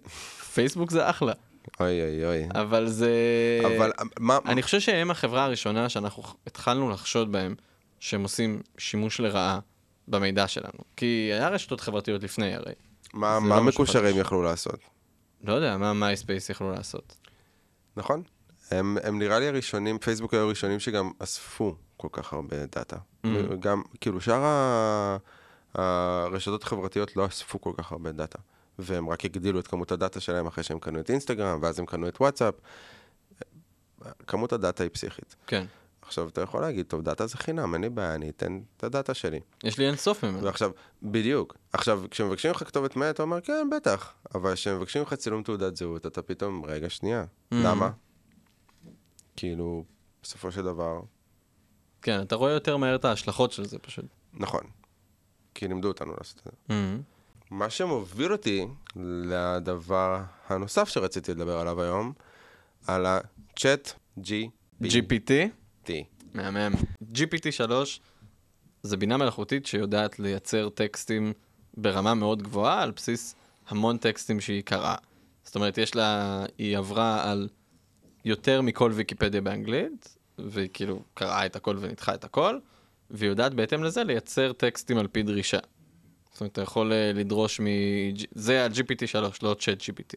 פייסבוק 0.54 0.92
זה 0.92 1.10
אחלה, 1.10 1.34
אוי 1.80 2.02
אוי 2.02 2.26
אוי. 2.26 2.48
אבל 2.52 2.88
זה... 2.88 3.12
אבל 3.78 3.92
מה... 4.20 4.38
אני 4.46 4.64
חושב 4.64 4.80
שהם 4.80 5.12
החברה 5.12 5.44
הראשונה 5.44 5.90
שאנחנו 5.90 6.24
התחלנו 6.48 6.90
לחשוד 6.90 7.32
בהם, 7.32 7.56
שהם 8.00 8.24
עושים 8.24 8.62
שימוש 8.78 9.20
לרעה 9.20 9.60
במידע 10.08 10.48
שלנו. 10.48 10.80
כי 10.98 11.30
היה 11.34 11.50
רשתות 11.50 11.82
חברתיות 11.82 12.24
לפני 12.24 12.56
הרי. 12.56 12.74
מה, 13.14 13.40
זה 13.42 13.48
מה 13.48 13.56
לא 13.56 13.64
מקושרים. 13.64 14.18
יכלו 14.18 14.42
לעשות? 14.42 14.80
לא 15.44 15.54
יודע, 15.54 15.78
מה 15.78 15.94
מייספייס 15.94 16.50
יכלו 16.50 16.72
לעשות. 16.72 17.18
נכון? 17.98 18.24
הם, 18.72 18.98
הם 19.04 19.20
נראה 19.20 19.40
לי 19.40 19.48
הראשונים, 19.48 19.98
פייסבוק 20.00 20.34
היו 20.34 20.42
הראשונים 20.46 20.80
שגם 20.80 21.12
אספו 21.20 21.76
כל 21.98 22.08
כך 22.12 22.34
הרבה 22.34 22.66
data. 22.66 22.98
Mm. 23.26 23.30
גם, 23.60 23.82
כאילו, 24.02 24.22
שאר 24.22 24.44
ה- 24.44 25.18
הרשתות 25.74 26.64
החברתיות 26.64 27.16
לא 27.16 27.26
אספו 27.26 27.62
כל 27.62 27.72
כך 27.78 27.92
הרבה 27.92 28.12
data. 28.12 28.40
והם 28.80 29.10
רק 29.10 29.26
הגדילו 29.26 29.60
את 29.60 29.68
כמות 29.68 29.92
ה 29.92 29.97
data 29.97 30.20
שלהם 30.20 30.48
אחרי 30.48 30.64
שהם 30.64 30.80
קנו 30.80 31.00
את 31.00 31.10
אינסטגרם, 31.10 31.60
ואז 31.62 31.80
הם 31.80 31.86
קנו 31.86 32.08
את 32.08 32.22
וואטסאפ. 32.22 32.54
כמות 34.28 34.54
ה 34.54 34.60
data 34.60 34.84
היא 34.84 34.92
פסיכית. 34.94 35.36
כן. 35.48 35.66
עכשיו, 36.02 36.28
אתה 36.28 36.42
יכול 36.42 36.62
להגיד, 36.62 36.86
טוב, 36.86 37.02
data 37.02 37.28
זה 37.28 37.38
חינם, 37.38 37.74
אין 37.74 37.82
לי 37.82 37.90
בעיה, 37.90 38.16
אני 38.16 38.30
אתן 38.30 38.60
את 38.78 38.84
ה 38.84 38.90
data 38.90 39.14
שלי. 39.14 39.40
יש 39.64 39.78
לי 39.78 39.88
אין 39.88 39.96
סוף 39.96 40.24
ממנו. 40.24 40.44
ועכשיו, 40.44 40.72
בדיוק. 41.04 41.56
עכשיו, 41.74 42.04
כשמבקשים 42.12 42.52
לך 42.52 42.64
כתובת 42.64 42.96
מייל, 42.96 43.12
אתה 43.12 43.24
אומר, 43.24 43.42
כן, 43.42 43.68
בטח. 43.76 44.14
אבל 44.36 44.54
כשמבקשים 44.54 45.02
לך 45.02 45.14
צילום 45.14 45.44
תעודת 45.44 45.76
זהות, 45.76 46.06
אתה 46.06 46.22
פתאום, 46.22 46.66
רגע, 46.66 46.90
שנייה, 46.90 47.24
Mm. 47.24 47.56
למה? 47.56 47.90
כאילו, 49.42 49.84
בסופו 50.24 50.52
של 50.52 50.64
דבר, 50.64 51.02
כן, 52.02 52.22
אתה 52.22 52.36
רואה 52.36 52.52
יותר 52.52 52.78
מהר 52.78 52.96
את 52.96 53.06
ההשלכות 53.06 53.52
של 53.52 53.66
זה 53.66 53.80
פשוט. 53.80 54.06
נכון. 54.34 54.62
כי 55.54 55.68
לימדו 55.68 55.88
אותנו 55.88 56.14
לעשות 56.18 56.38
את 56.38 56.44
זה. 56.44 56.52
Mm. 56.68 57.02
מה 57.52 57.70
שמוביל 57.70 58.32
אותי 58.32 58.68
לדבר 58.96 60.22
הנוסף 60.48 60.90
שרציתי 60.90 61.32
לדבר 61.32 61.58
עליו 61.58 61.82
היום, 61.82 62.14
על 62.88 63.06
ה-chat 63.06 63.94
GPT. 64.20 64.84
GPT, 64.84 65.92
מהמם. 66.34 66.74
GPT 67.14 67.52
3 67.52 68.02
זה 68.84 68.98
בינה 68.98 69.18
מלאכותית 69.18 69.66
שיודעת 69.66 70.20
לייצר 70.20 70.70
טקסטים 70.70 71.34
ברמה 71.78 72.14
מאוד 72.14 72.44
גבוהה 72.44 72.82
על 72.82 72.92
בסיס 72.92 73.36
המון 73.68 73.98
טקסטים 73.98 74.42
שהיא 74.42 74.62
קראה. 74.62 74.96
זאת 75.44 75.56
אומרת, 75.56 75.78
יש 75.78 75.96
לה, 75.96 76.44
היא 76.58 76.78
עברה 76.78 77.32
על 77.32 77.50
יותר 78.26 78.62
מכל 78.62 78.92
ויקיפדיה 78.94 79.42
באנגלית, 79.42 80.18
והיא 80.40 80.70
כאילו 80.74 81.04
קראה 81.14 81.46
את 81.46 81.56
הכל 81.56 81.78
וניתחה 81.80 82.14
את 82.14 82.24
הכל, 82.24 82.58
והיא 83.12 83.30
יודעת 83.30 83.54
בהתאם 83.54 83.84
לזה 83.84 84.04
לייצר 84.04 84.54
טקסטים 84.54 84.98
על 84.98 85.08
פי 85.08 85.24
דרישה. 85.24 85.60
זאת 86.32 86.42
אומרת, 86.42 86.52
אתה 86.52 86.62
יכול 86.62 86.94
אה, 86.94 87.12
לדרוש 87.14 87.60
מ... 87.60 87.66
זה 88.32 88.66
ה-GPT 88.66 89.08
3, 89.08 89.44
לא 89.44 89.56
צ'אט 89.60 89.82
GPT. 89.82 90.16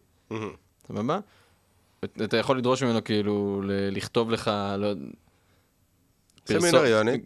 סבבה? 0.89 1.19
אתה 2.05 2.37
יכול 2.37 2.59
לדרוש 2.59 2.83
ממנו 2.83 3.05
כאילו 3.05 3.63
לכתוב 3.67 4.31
לך, 4.31 4.51
לא... 4.79 4.93
סמינריונית, 6.47 7.25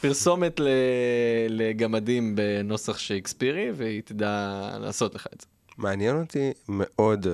פרסומת 0.00 0.60
לגמדים 1.48 2.36
בנוסח 2.36 2.98
שייקספירי, 2.98 3.70
והיא 3.74 4.02
תדע 4.04 4.76
לעשות 4.80 5.14
לך 5.14 5.26
את 5.34 5.40
זה. 5.40 5.46
מעניין 5.78 6.20
אותי 6.20 6.52
מאוד. 6.68 7.26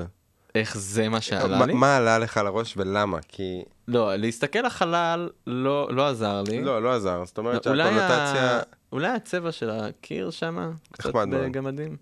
איך 0.55 0.79
זה 0.79 1.09
מה 1.09 1.21
שעלה 1.21 1.67
לי? 1.67 1.73
מה 1.75 1.97
עלה 1.97 2.19
לך 2.19 2.37
לראש 2.45 2.75
ולמה? 2.77 3.19
כי... 3.29 3.63
לא, 3.89 4.17
להסתכל 4.17 4.59
לחלל 4.59 5.29
לא 5.47 5.89
לא 5.91 6.09
עזר 6.09 6.43
לי. 6.49 6.63
לא, 6.63 6.83
לא 6.83 6.95
עזר. 6.95 7.25
זאת 7.25 7.39
אומרת 7.39 7.67
אולי 7.67 7.83
ה- 7.83 7.87
שהקונוטציה... 7.87 8.61
אולי 8.93 9.09
הצבע 9.09 9.53
של 9.53 9.71
הקיר 9.71 10.31
שם, 10.31 10.73
קצת. 10.93 11.11
בגמדים. 11.15 11.97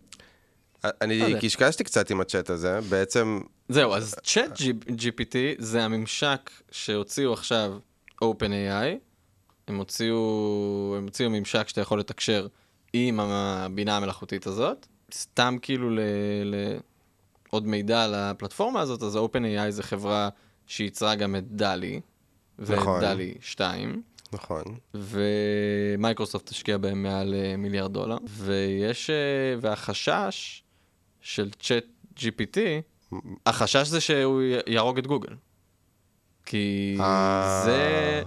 לא 0.84 0.90
אני 1.02 1.14
יודע. 1.14 1.40
קשקשתי 1.40 1.84
קצת 1.84 2.10
עם 2.10 2.20
הצ'אט 2.20 2.50
הזה, 2.50 2.80
בעצם... 2.88 3.40
זהו, 3.68 3.94
אז 3.94 4.14
צ'אט 4.22 4.58
GPT 4.88 5.34
זה 5.58 5.84
הממשק 5.84 6.50
שהוציאו 6.70 7.32
עכשיו 7.32 7.78
OpenAI. 8.24 8.98
הם 9.68 9.76
הוציאו, 9.76 10.94
הם 10.98 11.04
הוציאו 11.04 11.30
ממשק 11.30 11.68
שאתה 11.68 11.80
יכול 11.80 11.98
לתקשר 11.98 12.46
עם 12.92 13.20
הבינה 13.20 13.96
המלאכותית 13.96 14.46
הזאת. 14.46 14.86
סתם 15.12 15.56
כאילו 15.62 15.90
ל... 15.90 16.00
ל... 16.44 16.54
עוד 17.50 17.66
מידע 17.66 18.04
על 18.04 18.14
הפלטפורמה 18.14 18.80
הזאת, 18.80 19.02
אז 19.02 19.16
ה-OpenAI 19.16 19.70
זה 19.70 19.82
חברה 19.82 20.28
שייצרה 20.66 21.14
גם 21.14 21.36
את 21.36 21.44
דלי, 21.50 22.00
ואת 22.58 22.78
נכון. 22.78 23.00
דלי 23.00 23.34
2, 23.40 24.02
נכון. 24.32 24.62
ומייקרוסופט 24.94 26.46
תשקיע 26.46 26.78
בהם 26.78 27.02
מעל 27.02 27.34
אה, 27.34 27.56
מיליארד 27.56 27.92
דולר, 27.92 28.16
ויש, 28.26 29.10
אה, 29.10 29.16
והחשש 29.60 30.62
של 31.20 31.50
צ'אט 31.50 31.84
GPT, 32.18 32.58
החשש 33.46 33.88
זה 33.88 34.00
שהוא 34.00 34.42
יהרוג 34.66 34.98
את 34.98 35.06
גוגל. 35.06 35.34
כי 36.46 36.96
אה. 37.00 37.62
זה, 37.64 38.22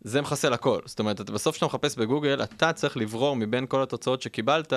זה 0.00 0.20
מחסל 0.20 0.52
הכל. 0.52 0.80
זאת 0.84 0.98
אומרת, 0.98 1.30
בסוף 1.30 1.54
כשאתה 1.54 1.66
מחפש 1.66 1.96
בגוגל, 1.96 2.42
אתה 2.42 2.72
צריך 2.72 2.96
לברור 2.96 3.36
מבין 3.36 3.66
כל 3.66 3.82
התוצאות 3.82 4.22
שקיבלת, 4.22 4.72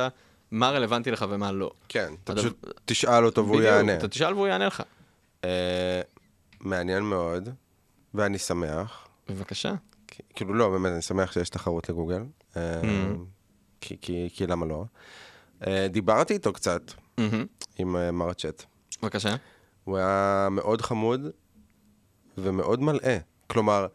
מה 0.51 0.69
רלוונטי 0.69 1.11
לך 1.11 1.25
ומה 1.29 1.51
לא. 1.51 1.71
כן, 1.89 2.13
אתה 2.23 2.35
פשוט 2.35 2.65
תשאל 2.85 3.25
אותו 3.25 3.45
והוא 3.45 3.57
בדיוק, 3.57 3.73
יענה. 3.73 3.97
אתה 3.97 4.07
תשאל 4.07 4.33
והוא 4.33 4.47
יענה 4.47 4.67
לך. 4.67 4.83
אה, 5.43 6.01
מעניין 6.59 7.03
מאוד, 7.03 7.49
ואני 8.13 8.37
שמח. 8.37 9.07
בבקשה. 9.29 9.73
כאילו, 10.35 10.53
לא, 10.53 10.69
באמת, 10.69 10.91
אני 10.91 11.01
שמח 11.01 11.31
שיש 11.31 11.49
תחרות 11.49 11.89
לגוגל. 11.89 12.23
אה. 12.57 12.81
כי- 13.81 14.47
למה 14.47 14.65
לא? 14.65 14.85
אה, 15.67 15.87
דיברתי 15.87 16.33
איתו 16.33 16.53
קצת. 16.53 16.81
עם 17.77 18.17
מר 18.17 18.33
צ'אט. 18.33 18.63
בבקשה. 19.03 19.35
הוא 19.83 19.97
היה 19.97 20.47
מאוד 20.51 20.81
חמוד 20.81 21.21
ומאוד 22.37 22.81
מלאה. 22.81 23.17
כלומר, 23.47 23.87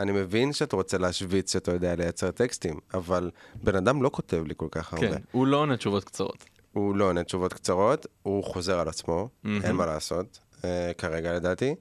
אני 0.00 0.12
מבין 0.12 0.52
שאתה 0.52 0.76
רוצה 0.76 0.98
להשוויץ 0.98 1.52
שאתה 1.52 1.72
יודע 1.72 1.96
לייצר 1.96 2.30
טקסטים, 2.30 2.78
אבל 2.94 3.30
בן 3.62 3.76
אדם 3.76 4.02
לא 4.02 4.10
כותב 4.12 4.42
לי 4.46 4.54
כל 4.56 4.68
כך 4.70 4.92
הרבה. 4.92 5.08
כן, 5.08 5.22
הוא 5.32 5.46
לא 5.46 5.56
עונה 5.56 5.76
תשובות 5.76 6.04
קצרות. 6.04 6.44
הוא 6.72 6.96
לא 6.96 7.04
עונה 7.04 7.24
תשובות 7.24 7.52
קצרות, 7.52 8.06
הוא 8.22 8.44
חוזר 8.44 8.80
על 8.80 8.88
עצמו, 8.88 9.28
מהמם. 9.44 9.62
אין 9.62 9.76
מה 9.76 9.86
לעשות, 9.86 10.38
אה, 10.64 10.92
כרגע 10.98 11.32
לדעתי. 11.32 11.74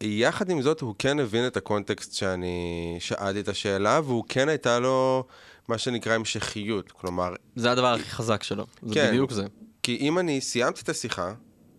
יחד 0.00 0.50
עם 0.50 0.62
זאת, 0.62 0.80
הוא 0.80 0.94
כן 0.98 1.20
הבין 1.20 1.46
את 1.46 1.56
הקונטקסט 1.56 2.12
שאני 2.12 2.96
שאלתי 3.00 3.40
את 3.40 3.48
השאלה, 3.48 4.00
והוא 4.04 4.24
כן 4.28 4.48
הייתה 4.48 4.78
לו 4.78 5.24
מה 5.68 5.78
שנקרא 5.78 6.12
המשכיות. 6.12 6.92
כלומר, 6.92 7.34
זה 7.56 7.70
הדבר 7.72 7.94
הכי 7.94 8.10
חזק 8.10 8.42
שלו. 8.42 8.66
זה 8.82 8.94
כן. 8.94 9.08
בדיוק 9.08 9.30
זה. 9.30 9.46
כי 9.82 9.96
אם 9.96 10.18
אני 10.18 10.40
סיימתי 10.40 10.80
את 10.80 10.88
השיחה, 10.88 11.34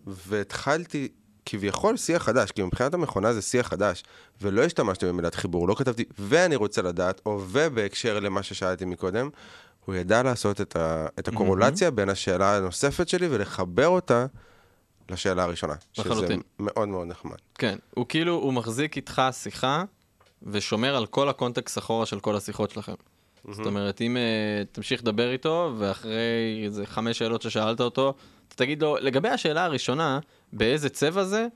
והתחלתי 0.08 1.08
כביכול 1.50 1.98
שיח 1.98 2.24
חדש, 2.24 2.51
כי 2.51 2.63
מבחינת 2.63 2.94
המכונה 2.94 3.34
זה 3.34 3.42
שיח 3.42 3.68
חדש, 3.68 4.04
ולא 4.42 4.63
השתמשתי 4.63 5.06
במילת 5.06 5.36
חיבור, 5.36 5.68
לא 5.68 5.75
כתבתי, 5.75 6.04
ואני 6.20 6.56
רוצה 6.56 6.82
לדעת, 6.82 7.22
או 7.25 7.42
ובהקשר 7.50 8.20
למה 8.20 8.44
ששאלתי 8.44 8.86
מקודם, 8.86 9.30
הוא 9.86 9.96
ידע 9.96 10.24
לעשות 10.24 10.62
את, 10.62 10.75
ה, 10.75 11.08
את 11.20 11.27
הקורולציה 11.27 11.92
בין 11.92 12.10
השאלה 12.10 12.58
הנוספת 12.58 13.10
שלי 13.10 13.28
ולחבר 13.28 13.88
אותה 13.88 14.26
לשאלה 15.10 15.43
הראשונה. 15.43 15.74
לחלוטין. 15.98 16.26
שזה 16.26 16.36
מאוד 16.60 16.88
מאוד 16.88 17.08
נחמד. 17.08 17.38
כן, 17.56 17.78
הוא 17.95 18.06
כאילו, 18.10 18.34
הוא 18.34 18.54
מחזיק 18.54 18.95
איתך 18.95 19.22
שיחה 19.32 19.84
ושומר 20.43 20.95
על 20.95 21.06
כל 21.06 21.30
הקונטקסט 21.30 21.78
אחורה 21.78 22.06
של 22.06 22.19
כל 22.19 22.36
השיחות 22.36 22.72
שלכם. 22.72 22.93
זאת 23.52 23.65
אומרת, 23.65 24.02
אם 24.02 24.17
uh, 24.17 24.67
תמשיך 24.72 25.02
לדבר 25.02 25.32
איתו, 25.32 25.74
ואחרי 25.78 26.62
איזה 26.65 26.86
חמש 26.86 27.17
שאלות 27.17 27.41
ששאלת 27.41 27.82
אותו, 27.82 28.13
אתה 28.48 28.56
תגיד 28.56 28.82
לו, 28.82 28.98
לגבי 29.02 29.30
השאלה 29.30 29.66
הראשונה, 29.66 30.20
באיזה 30.54 30.90
צבע 30.90 31.24
זה, 31.24 31.48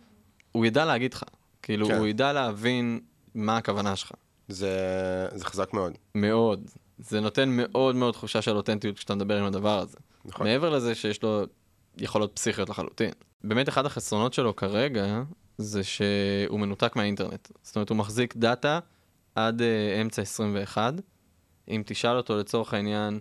הוא 0.52 0.66
ידע 0.66 0.86
להגיד 0.86 1.14
לך. 1.14 1.24
כאילו, 1.62 1.88
כן. 1.88 1.98
הוא 1.98 2.08
ידע 2.08 2.34
להבין 2.34 3.00
מה 3.36 3.58
הכוונה 3.58 3.96
שלך. 3.96 4.12
זה, 4.48 4.78
זה 5.34 5.46
חזק 5.46 5.74
מאוד. 5.74 5.94
מאוד. 6.16 6.70
זה 6.98 7.20
נותן 7.20 7.50
מאוד 7.52 7.96
מאוד 7.96 8.14
תחושה 8.14 8.42
של 8.42 8.56
אותנטיות 8.56 8.98
כשאתה 8.98 9.16
מדבר 9.16 9.38
עם 9.38 9.46
הדבר 9.46 9.80
הזה. 9.80 9.98
נכון. 10.26 10.48
מעבר 10.48 10.70
לזה 10.70 10.96
שיש 10.96 11.24
לו 11.24 11.44
יכולות 11.98 12.32
פסיכיות 12.36 12.70
לחלוטין. 12.70 13.12
באמת 13.44 13.70
אחד 13.70 13.86
החסרונות 13.86 14.34
שלו 14.34 14.56
כרגע 14.56 15.22
זה 15.58 15.84
שהוא 15.84 16.60
מנותק 16.60 16.96
מהאינטרנט. 16.96 17.48
זאת 17.64 17.76
אומרת, 17.76 17.90
הוא 17.90 17.98
מחזיק 17.98 18.36
דאטה 18.36 18.80
עד 19.36 19.62
uh, 19.62 20.02
אמצע 20.02 20.22
21. 20.22 20.94
אם 21.70 21.84
תשאל 21.86 22.18
אותו 22.18 22.38
לצורך 22.38 22.74
העניין... 22.74 23.20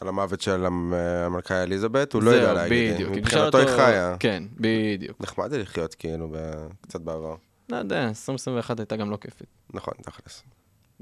על 0.00 0.08
המוות 0.08 0.40
של 0.40 0.66
המ- 0.66 0.92
המלכה 1.26 1.62
אליזבת, 1.62 2.12
הוא 2.12 2.22
לא 2.22 2.30
יודע 2.30 2.52
להגיד. 2.52 2.94
בדיוק. 2.94 3.10
מבחינתו 3.12 3.58
היא 3.58 3.66
חיה. 3.66 4.16
כן, 4.20 4.42
בדיוק. 4.56 5.20
נחמד 5.20 5.52
לי 5.52 5.58
לחיות 5.62 5.94
כאילו 5.94 6.34
קצת 6.80 7.00
בעבר. 7.00 7.34
לא 7.68 7.76
יודע, 7.76 8.08
2021 8.08 8.78
הייתה 8.80 8.96
גם 8.96 9.10
לא 9.10 9.16
כיפית. 9.20 9.46
נכון, 9.74 9.94
תכלס. 10.02 10.42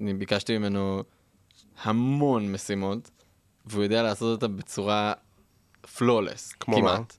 אני 0.01 0.15
ביקשתי 0.15 0.59
ממנו 0.59 1.03
המון 1.83 2.53
משימות, 2.53 3.11
והוא 3.67 3.83
יודע 3.83 4.03
לעשות 4.03 4.35
אותה 4.43 4.49
בצורה 4.49 5.13
פלולס, 5.97 6.53
כמו 6.61 6.81
מה? 6.83 6.97
כמעט. 6.97 7.17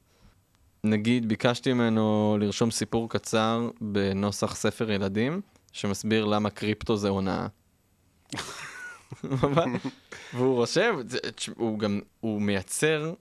נגיד, 0.83 1.29
ביקשתי 1.29 1.73
ממנו 1.73 2.37
לרשום 2.39 2.71
סיפור 2.71 3.09
קצר 3.09 3.69
בנוסח 3.81 4.55
ספר 4.55 4.91
ילדים, 4.91 5.41
שמסביר 5.71 6.25
למה 6.25 6.49
קריפטו 6.49 6.97
זה 6.97 7.09
הונאה. 7.09 7.47
והוא 10.33 10.55
רושם, 10.55 10.95
הוא 11.55 11.79
גם, 11.79 11.99
הוא 12.19 12.41
מייצר, 12.41 13.13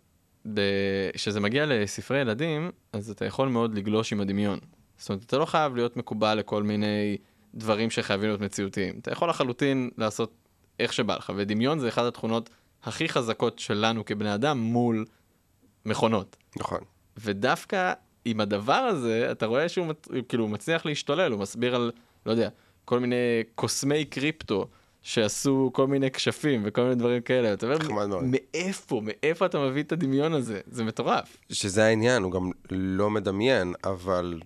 כשזה 1.13 1.41
מגיע 1.41 1.67
לספרי 1.67 2.21
ילדים, 2.21 2.71
אז 2.93 3.11
אתה 3.11 3.25
יכול 3.25 3.49
מאוד 3.49 3.75
לגלוש 3.75 4.13
עם 4.13 4.21
הדמיון. 4.21 4.59
זאת 4.99 5.09
אומרת, 5.09 5.25
אתה 5.25 5.39
לא 5.39 5.45
חייב 5.45 5.77
להיות 5.77 5.97
מקובל 5.97 6.35
לכל 6.35 6.63
מיני 6.63 7.17
דברים 7.55 7.91
שחייבים 7.91 8.29
להיות 8.29 8.41
מציאותיים. 8.41 8.99
אתה 8.99 9.13
יכול 9.13 9.31
לחלוטין 9.31 9.91
לעשות 9.99 10.33
איך 10.81 10.93
שבא 10.93 11.17
לך, 11.17 11.33
ודמיון 11.37 11.79
זה 11.79 11.89
אחת 11.89 12.05
התכונות 12.05 12.51
הכי 12.83 13.09
חזקות 13.09 13.59
שלנו 13.59 14.05
כבני 14.05 14.35
אדם 14.35 14.59
מול 14.59 15.05
מכונות. 15.87 16.37
נכון. 16.57 16.81
ודווקא 17.17 17.93
עם 18.25 18.41
הדבר 18.41 18.73
הזה, 18.73 19.33
אתה 19.33 19.47
רואה 19.47 19.69
שהוא. 19.69 19.87
כאילו, 20.29 20.49
מצליח 20.49 20.87
להשתולל, 20.87 21.33
הוא 21.33 21.41
מסביר 21.41 21.75
על, 21.75 21.93
לא 22.27 22.31
יודע, 22.31 22.49
כל 22.85 23.01
מיני 23.01 23.43
קוסמי 23.55 24.05
קריפטו 24.05 24.69
שעשו 25.07 25.71
כל 25.73 25.87
מיני 25.87 26.11
כשפים 26.11 26.63
וכל 26.65 26.83
מיני 26.83 26.95
דברים 26.95 27.23
כאלה. 27.23 27.53
אתה 27.53 27.67
אומר. 27.67 28.21
מאיפה, 28.23 29.01
מאיפה 29.05 29.47
אתה 29.47 29.59
מביא 29.59 29.83
את 29.83 29.93
הדמיון 29.93 30.33
הזה? 30.33 30.61
זה 30.67 30.85
מטורף. 30.85 31.37
שזה 31.53 31.85
העניין, 31.85 32.23
הוא 32.23 32.33
גם 32.33 32.51
לא 32.71 33.11
מדמיין, 33.11 33.75
אבל 33.85 34.41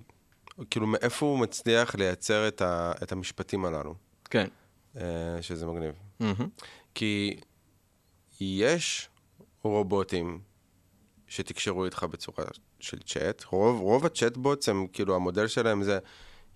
כאילו 0.71 0.87
מאיפה 0.87 1.27
הוא 1.27 1.39
מצליח 1.39 1.95
לייצר 1.95 2.49
את, 2.49 2.63
ה, 2.63 2.93
את 3.03 3.13
המשפטים 3.13 3.65
הללו, 3.65 3.95
כן. 4.31 4.47
אה, 4.97 5.03
שזה 5.41 5.67
מגניב. 5.67 5.95
מהמם. 6.21 6.49
כי 6.95 7.41
יש 8.41 9.09
רובוטים 9.63 10.41
שתקשרו 11.29 11.85
איתך 11.85 12.07
בצורה 12.11 12.45
של 12.81 12.99
צ'אט, 12.99 13.45
רוב, 13.45 13.81
רוב 13.81 14.07
הצ'אטבוטס 14.07 14.69
הם 14.69 14.87
כאילו 14.93 15.17
המודל 15.17 15.47
שלהם 15.47 15.83
זה, 15.83 15.99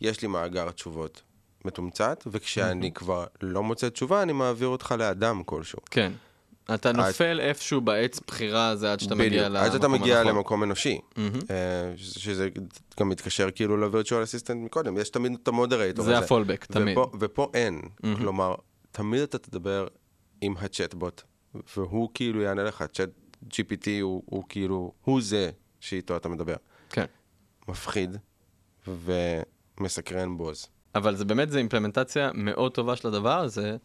יש 0.00 0.22
לי 0.22 0.28
מאגר 0.28 0.70
תשובות 0.70 1.22
מתומצת, 1.64 2.24
וכשאני 2.26 2.92
כבר 2.92 3.24
לא 3.42 3.62
מוצא 3.62 3.88
תשובה, 3.88 4.22
אני 4.22 4.32
מעביר 4.32 4.68
אותך 4.68 4.94
לאדם 4.98 5.42
כלשהו. 5.44 5.78
כן. 5.90 6.12
אתה 6.74 6.92
נופל 6.92 7.40
איפשהו 7.40 7.80
בעץ 7.80 8.20
בחירה 8.26 8.68
הזה 8.68 8.92
עד 8.92 9.00
שאתה 9.00 9.14
מגיע 9.14 9.48
למקום 9.48 9.66
עד 9.66 9.72
שאתה 9.72 9.88
מגיע 9.88 10.18
הנכון. 10.18 10.36
למקום 10.36 10.62
אנושי. 10.62 11.00
אה, 11.18 11.24
שזה 11.96 12.20
שזה 12.20 12.48
גם 13.00 13.08
מתקשר 13.08 13.50
כאילו 13.50 13.76
ל-virtual 13.76 14.08
assistant 14.08 14.54
מקודם, 14.54 14.98
יש 14.98 15.08
תמיד 15.08 15.32
את 15.42 15.48
המודרייטור 15.48 16.04
זה 16.04 16.16
הזה. 16.16 16.24
הפולבק, 16.24 16.64
תמיד. 16.64 16.98
ופה, 16.98 17.10
ופה 17.20 17.50
אין, 17.54 17.80
מהמם. 18.02 18.16
כלומר, 18.16 18.54
תמיד 18.92 19.20
אתה 19.20 19.38
תדבר 19.38 19.86
עם 20.40 20.54
הצ'טבוט, 20.60 21.22
והוא 21.76 22.08
כאילו 22.14 22.42
יענה 22.42 22.64
לך, 22.64 22.84
צ'אט 22.92 23.10
GPT 23.50 23.88
הוא, 24.02 24.22
הוא 24.26 24.44
כאילו, 24.48 24.92
הוא 25.04 25.22
זה 25.22 25.50
שאיתו 25.80 26.16
אתה 26.16 26.28
מדבר. 26.28 26.56
כן. 26.90 27.04
מפחיד 27.68 28.16
ומסקרן 28.86 30.36
בוז. 30.36 30.66
אבל 30.94 31.16
זה 31.16 31.24
באמת, 31.24 31.50
זה 31.50 31.58
אימפלמנטציה 31.58 32.30
מאוד 32.34 32.74
טובה 32.74 32.96
של 32.96 33.08
הדבר 33.08 33.38
הזה, 33.38 33.76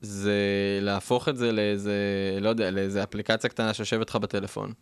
זה 0.00 0.38
להפוך 0.82 1.28
את 1.28 1.36
זה 1.36 1.52
לאיזה, 1.52 1.94
לא 2.40 2.48
יודע, 2.48 2.70
לאיזה 2.70 3.02
אפליקציה 3.02 3.50
קטנה 3.50 3.74
שיושבת 3.74 4.10
לך 4.10 4.16
בטלפון, 4.16 4.72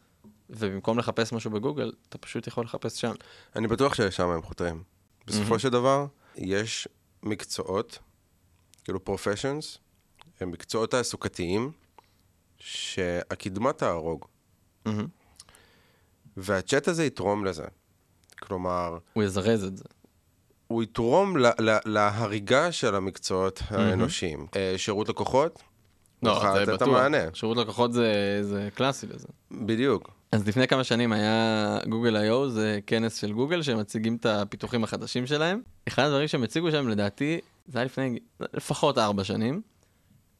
ובמקום 0.50 0.98
לחפש 0.98 1.32
משהו 1.32 1.50
בגוגל, 1.50 1.92
אתה 2.08 2.18
פשוט 2.18 2.46
יכול 2.46 2.64
לחפש 2.64 3.00
שם. 3.00 3.12
אני 3.56 3.68
בטוח 3.68 3.94
שלשם 3.94 4.28
הם 4.28 4.42
חותרים. 4.42 4.82
בסופו 5.26 5.58
של 5.58 5.68
דבר, 5.68 6.06
יש 6.36 6.88
מקצועות 7.22 7.98
כאילו 8.84 9.04
פרופשיונס, 9.04 9.78
הם 10.40 10.50
מקצועות 10.50 10.90
תעסוקתיים 10.90 11.72
שהקדמה 12.58 13.72
תהרוג. 13.72 14.24
מהמם. 14.86 15.06
והצ'אט 16.36 16.88
הזה 16.88 17.04
יתרום 17.04 17.44
לזה. 17.44 17.64
כלומר, 18.40 18.98
הוא 19.12 19.22
יזרז 19.22 19.64
את 19.64 19.76
זה. 19.76 19.84
הוא 20.72 20.82
יתרום 20.82 21.36
ל- 21.36 21.46
ל- 21.46 21.78
להריגה 21.84 22.72
של 22.72 22.94
המקצועות 22.94 23.62
האנושיים. 23.68 24.46
אה, 24.56 24.74
שירות 24.76 25.08
לקוחות? 25.08 25.62
לא, 26.22 26.64
זה 26.64 26.72
בטוח. 26.72 26.88
המענה. 26.88 27.18
שירות 27.34 27.56
לקוחות 27.56 27.92
זה, 27.92 28.38
זה 28.42 28.68
קלאסי 28.74 29.06
לזה. 29.06 29.28
בדיוק. 29.50 30.10
אז 30.32 30.48
לפני 30.48 30.68
כמה 30.68 30.84
שנים 30.84 31.12
היה 31.12 31.78
גוגל 31.88 32.16
I.O, 32.16 32.48
זה 32.48 32.78
כנס 32.86 33.16
של 33.16 33.32
גוגל 33.32 33.62
שמציגים 33.62 34.16
את 34.16 34.26
הפיתוחים 34.26 34.84
החדשים 34.84 35.26
שלהם. 35.26 35.60
אחד 35.88 36.02
הדברים 36.02 36.28
שהם 36.28 36.42
הציגו 36.42 36.70
שם, 36.70 36.88
לדעתי, 36.88 37.40
זה 37.66 37.78
היה 37.78 37.84
לפני 37.84 38.18
לפחות 38.40 38.98
ארבע 38.98 39.24
שנים. 39.24 39.62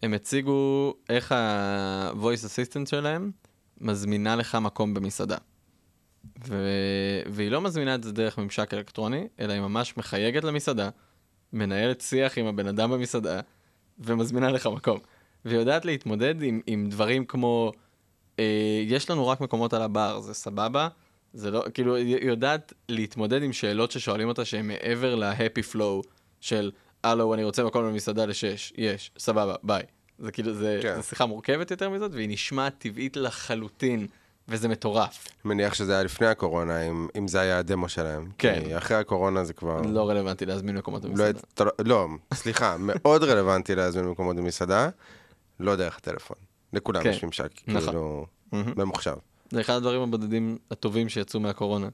הם 0.03 0.15
הציגו 0.15 0.95
איך 1.09 1.33
ה-voice 1.33 2.45
assistant 2.47 2.91
שלהם 2.91 3.31
מזמינה 3.81 4.37
לך 4.37 4.55
מקום 4.55 4.95
במסעדה. 4.95 5.37
ו... 6.47 6.57
והיא 7.27 7.51
לא 7.51 7.61
מזמינה 7.61 7.95
את 7.95 8.03
זה 8.03 8.13
דרך 8.13 8.39
ממשק 8.39 8.75
אלקטרוני, 8.75 9.29
אלא 9.41 9.53
היא 9.53 9.61
ממש 9.61 9.97
מחייגת 9.97 10.45
למסעדה, 10.45 10.89
מנהלת 11.53 12.01
שיח 12.01 12.39
עם 12.39 12.47
הבן 12.47 12.67
אדם 12.67 12.91
במסעדה, 12.91 13.41
ומזמינה 13.99 14.51
לך 14.51 14.67
מקום. 14.67 14.99
והיא 15.45 15.59
יודעת 15.59 15.85
להתמודד 15.85 16.43
עם, 16.43 16.61
עם 16.67 16.89
דברים 16.89 17.25
כמו, 17.25 17.73
אה, 18.39 18.83
יש 18.87 19.11
לנו 19.11 19.29
רק 19.29 19.41
מקומות 19.41 19.75
על 19.75 19.83
הבר, 19.83 20.21
זה 20.21 20.35
סבבה? 20.35 20.89
זה 21.33 21.51
לא, 21.51 21.65
כאילו, 21.75 21.97
היא 21.97 22.17
יודעת 22.23 22.73
להתמודד 22.89 23.43
עם 23.43 23.53
שאלות 23.53 23.91
ששואלים 23.91 24.29
אותה 24.29 24.45
שהן 24.45 24.67
מעבר 24.67 25.15
ל-happy 25.15 25.75
flow 25.75 26.09
של, 26.41 26.71
הלו, 27.05 27.35
אני 27.35 27.45
רוצה 27.45 27.65
מקום 27.65 27.85
במסעדה 27.85 28.27
לשש, 28.27 28.73
יש, 28.77 29.11
סבבה, 29.19 29.55
ביי. 29.63 29.83
זה 30.19 30.33
כאילו, 30.33 30.55
זה, 30.55 30.79
כן. 30.83 30.97
זה 30.97 31.03
שיחה 31.03 31.27
מורכבת 31.27 31.71
יותר 31.71 31.91
מזאת, 31.91 32.11
והיא 32.15 32.29
נשמעת 32.29 32.75
טבעית 32.79 33.17
לחלוטין, 33.17 34.07
וזה 34.49 34.69
מטורף. 34.69 35.29
מניח 35.45 35.75
שזה 35.75 35.93
היה 35.93 36.03
לפני 36.03 36.27
הקורונה, 36.27 36.83
אם, 36.83 37.09
אם 37.19 37.29
זה 37.29 37.41
היה 37.41 37.59
הדמו 37.59 37.89
שלהם. 37.89 38.31
כן. 38.39 38.63
כי 38.65 38.77
אחרי 38.77 38.97
הקורונה 38.97 39.45
זה 39.45 39.53
כבר... 39.53 39.83
לא 39.83 40.09
רלוונטי 40.09 40.47
להזמין 40.47 40.77
מקומות 40.77 41.05
לא, 41.05 41.11
במסעדה. 41.11 41.41
לא, 41.61 41.67
לא, 41.79 42.07
סליחה, 42.35 42.77
מאוד 42.89 43.25
רלוונטי 43.25 43.75
להזמין 43.75 44.05
מקומות 44.05 44.37
במסעדה, 44.37 44.89
לא 45.61 45.77
דרך 45.77 45.97
הטלפון. 45.97 46.37
לכולם 46.73 47.03
כן, 47.03 47.11
יש 47.11 47.25
ממשק, 47.25 47.51
נכון. 47.67 47.83
כאילו. 47.85 48.27
ממוחשב. 48.53 49.17
זה 49.51 49.61
אחד 49.61 49.75
הדברים 49.75 50.03
הבודדים 50.03 50.59
הטובים 50.71 51.09
שיצאו 51.09 51.41
מהקורונה. 51.41 51.89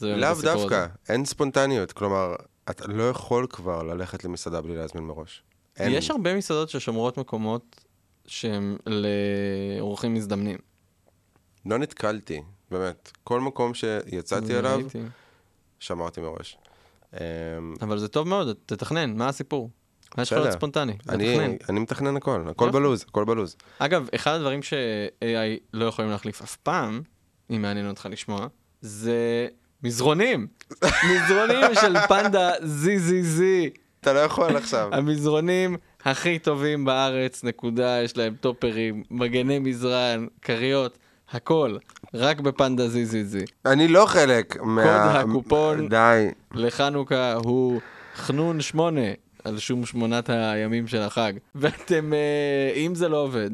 לאו 0.00 0.34
דווקא, 0.42 0.74
הזה. 0.74 0.86
אין 1.08 1.24
ספונטניות, 1.24 1.92
כלומר, 1.92 2.34
אתה 2.70 2.86
לא 2.88 3.10
יכול 3.10 3.46
כבר 3.50 3.82
ללכת 3.82 4.24
למסעדה 4.24 4.60
בלי 4.60 4.76
להזמין 4.76 5.04
מראש. 5.04 5.42
אין. 5.76 5.92
יש 5.92 6.10
הרבה 6.10 6.36
מסעדות 6.36 6.70
ששומרות 6.70 7.18
מקומות 7.18 7.84
שהם 8.26 8.76
לאורחים 8.86 10.14
מזדמנים. 10.14 10.58
לא 11.66 11.78
נתקלתי, 11.78 12.42
באמת. 12.70 13.12
כל 13.24 13.40
מקום 13.40 13.74
שיצאתי 13.74 14.44
אז 14.44 14.50
אליו. 14.50 14.80
שמרתי 15.78 16.20
מראש. 16.20 16.58
אמ, 17.14 17.18
אבל 17.82 17.98
זה 17.98 18.08
טוב 18.08 18.28
מאוד, 18.28 18.56
תתכנן, 18.66 19.16
מה 19.16 19.28
הסיפור? 19.28 19.70
מה 20.16 20.22
יש 20.22 20.32
לך 20.32 20.38
להיות. 20.38 20.52
ספונטני? 20.52 20.96
אני. 21.08 21.56
אני 21.68 21.80
מתכנן 21.80 22.16
הכל, 22.16 22.44
הכל. 22.48 22.70
בלוז, 22.70 23.04
הכל 23.08 23.24
בלוז. 23.24 23.56
אגב, 23.78 24.08
אחד 24.14 24.34
הדברים 24.34 24.62
ש-AI 24.62 25.60
לא 25.72 25.84
יכולים 25.84 26.10
להחליף 26.10 26.42
אף 26.42 26.56
פעם, 26.56 27.02
אם 27.50 27.62
מעניין 27.62 27.88
אותך 27.88 28.08
לשמוע, 28.10 28.46
זה 28.80 29.46
מזרונים. 29.82 30.46
מזרונים 31.10 31.74
של 31.80 31.96
פנדה 32.08 32.54
ZZZ. 32.54 33.42
אתה 34.00 34.12
לא 34.12 34.18
יכול 34.18 34.56
עכשיו. 34.56 34.88
המזרונים 34.92 35.76
הכי 36.04 36.38
טובים 36.38 36.84
בארץ, 36.84 37.44
נקודה, 37.44 38.00
יש 38.04 38.16
להם 38.16 38.34
טופרים, 38.40 39.02
מגני 39.10 39.58
מזרן, 39.58 40.26
כריות, 40.42 40.98
הכל, 41.30 41.76
רק 42.14 42.40
בפנדה 42.40 42.86
ZZZ. 42.86 43.50
אני 43.66 43.88
לא 43.88 44.06
חלק 44.06 44.56
מה... 44.62 45.20
הקופון. 45.20 45.88
די. 45.88 46.28
לחנוכה 46.54 47.32
הוא 47.34 47.80
חנון 48.16 48.60
שמונה 48.60 49.00
על 49.44 49.58
שום 49.58 49.86
שמונת 49.86 50.30
הימים 50.30 50.86
של 50.86 51.00
החג. 51.02 51.32
ואתם, 51.54 52.12
אה, 52.12 52.72
אם 52.76 52.94
זה 52.94 53.08
לא 53.08 53.16
עובד, 53.22 53.50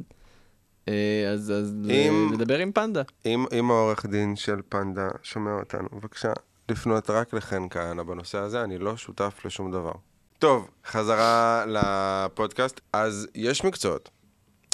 אה, 0.89 0.95
אז, 1.33 1.51
אז 1.51 1.75
אם- 1.91 2.31
לדבר 2.33 2.59
עם 2.59 2.73
פנדה. 2.73 3.03
אם, 3.27 3.45
אם 3.59 3.71
העורך 3.71 4.07
דין 4.07 4.37
של 4.37 4.61
פנדה 4.69 5.09
שומע 5.23 5.53
אותנו, 5.53 5.89
בבקשה, 5.93 6.33
לפנות 6.69 7.11
רק 7.11 7.35
לחן 7.35 7.69
כהנא 7.71 8.03
בנושא 8.03 8.39
הזה, 8.39 8.65
אני 8.65 8.79
לא 8.79 8.97
שותף 8.97 9.41
לשום 9.45 9.73
דבר. 9.73 9.93
טוב, 10.39 10.71
חזרה 10.87 11.65
לפודקאסט. 11.69 12.81
אז 12.93 13.29
יש 13.35 13.65
מקצועות 13.65 14.11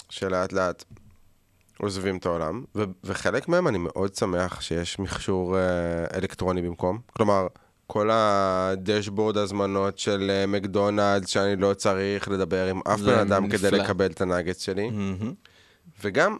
שלאט 0.08 0.52
לאט 0.52 0.84
עוזבים 1.78 2.16
את 2.16 2.26
העולם, 2.26 2.64
ו- 2.74 2.84
וחלק 3.04 3.48
מהם 3.48 3.68
אני 3.68 3.78
מאוד 3.78 4.14
שמח 4.14 4.60
שיש 4.60 4.98
מכשור 4.98 5.58
אה, 5.58 5.62
אלקטרוני 6.18 6.62
במקום. 6.62 6.98
כלומר, 7.12 7.46
כל 7.86 8.10
הדשבורד 8.12 9.36
הזמנות 9.36 9.98
של 9.98 10.30
אה, 10.30 10.46
מקדונלדס, 10.46 11.28
שאני 11.28 11.56
לא 11.56 11.74
צריך 11.74 12.28
לדבר 12.28 12.66
עם 12.66 12.80
אף 12.88 13.00
בן 13.00 13.18
אדם 13.18 13.48
כדי 13.48 13.66
נפלא. 13.66 13.78
לקבל 13.78 14.06
את 14.06 14.20
הנאגץ 14.20 14.62
שלי. 14.64 14.90
מהמם. 14.90 15.32
וגם, 16.04 16.36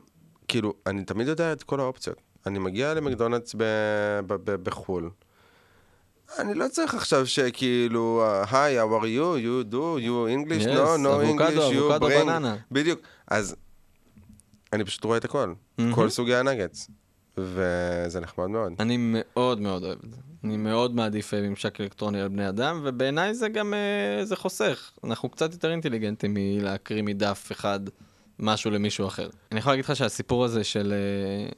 כאילו, 0.49 0.75
אני 0.87 1.05
תמיד 1.05 1.29
יודע 1.29 1.53
את 1.53 1.63
כל 1.63 1.81
האופציות. 1.81 2.17
אני 2.47 2.59
מגיע 2.59 2.95
למקדונלדס 2.95 3.55
ב- 3.55 3.63
ב- 4.27 4.35
ב- 4.45 4.55
בחו"ל. 4.63 5.11
אני 6.39 6.55
לא 6.55 6.67
צריך 6.69 6.95
עכשיו 6.95 7.27
שכאילו, 7.27 8.25
היי, 8.51 8.83
how 8.83 8.87
are 8.87 9.05
you, 9.05 9.39
you 9.45 9.73
do, 9.73 9.77
you 10.01 10.29
English, 10.47 10.65
Yes, 10.67 10.69
no, 10.69 11.05
no 11.05 11.09
אבוקדו, 11.09 11.47
English, 11.49 11.75
you 11.75 11.79
אבוקדו 11.79 12.09
bring. 12.09 12.25
בננה. 12.25 12.57
בדיוק. 12.73 13.01
אז 13.29 13.57
אני 14.77 14.85
פשוט 14.85 15.05
רואה 15.05 15.17
את 15.17 15.25
הכל. 15.25 15.53
מהמם. 15.79 15.95
כל 15.95 16.11
סוגי 16.11 16.35
הנגץ. 16.35 16.89
וזה 17.39 18.21
נחמד 18.21 18.47
מאוד. 18.47 18.73
אני 18.81 18.97
מאוד 18.99 19.61
מאוד 19.61 19.85
אוהב 19.85 19.99
את 20.05 20.11
זה. 20.11 20.21
אני 20.45 20.57
מאוד 20.57 20.95
מעדיף 20.95 21.35
אה, 21.35 21.41
ממשק 21.41 21.81
אלקטרוני 21.81 22.21
על 22.21 22.29
בני 22.29 22.49
אדם, 22.49 22.81
ובעיניי 22.85 23.35
זה 23.35 23.49
גם, 23.49 23.75
אה, 23.75 24.25
זה 24.25 24.37
חוסך. 24.37 24.91
אנחנו 25.05 25.29
קצת 25.29 25.53
יותר 25.53 25.71
אינטליגנטים 25.71 26.35
מלהקריא 26.35 27.03
מדף 27.03 27.49
אחד 27.53 27.81
משהו 28.39 28.71
למישהו 28.71 29.07
אחר. 29.07 29.29
אני 29.53 29.61
יכול 29.61 29.73
להגיד 29.73 29.85
לך 29.85 29.97
שהסיפור 29.97 30.45
הזה 30.45 30.65
של, 30.65 30.93
אה, 30.93 31.49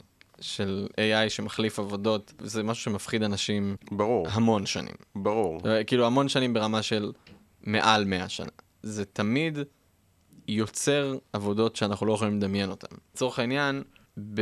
של 0.41 0.87
AI 0.97 1.29
שמחליף 1.29 1.79
עבודות, 1.79 2.33
זה 2.43 2.63
משהו 2.63 2.85
שמפחיד 2.85 3.23
אנשים 3.23 3.77
ברור, 3.93 4.27
המון 4.31 4.67
שנים. 4.67 4.95
ברור. 5.17 5.61
כאילו 5.87 6.07
המון 6.07 6.29
שנים 6.29 6.55
ברמה 6.55 6.83
של 6.83 7.13
מעל 7.65 8.05
100 8.05 8.29
שנה. 8.29 8.51
זה 8.83 9.05
תמיד 9.05 9.59
יוצר 10.49 11.19
עבודות 11.33 11.77
שאנחנו 11.77 12.07
לא 12.07 12.13
יכולים 12.13 12.37
לדמיין 12.37 12.71
אותן. 12.71 12.97
לצורך 13.15 13.39
העניין, 13.39 13.83
ב... 14.35 14.41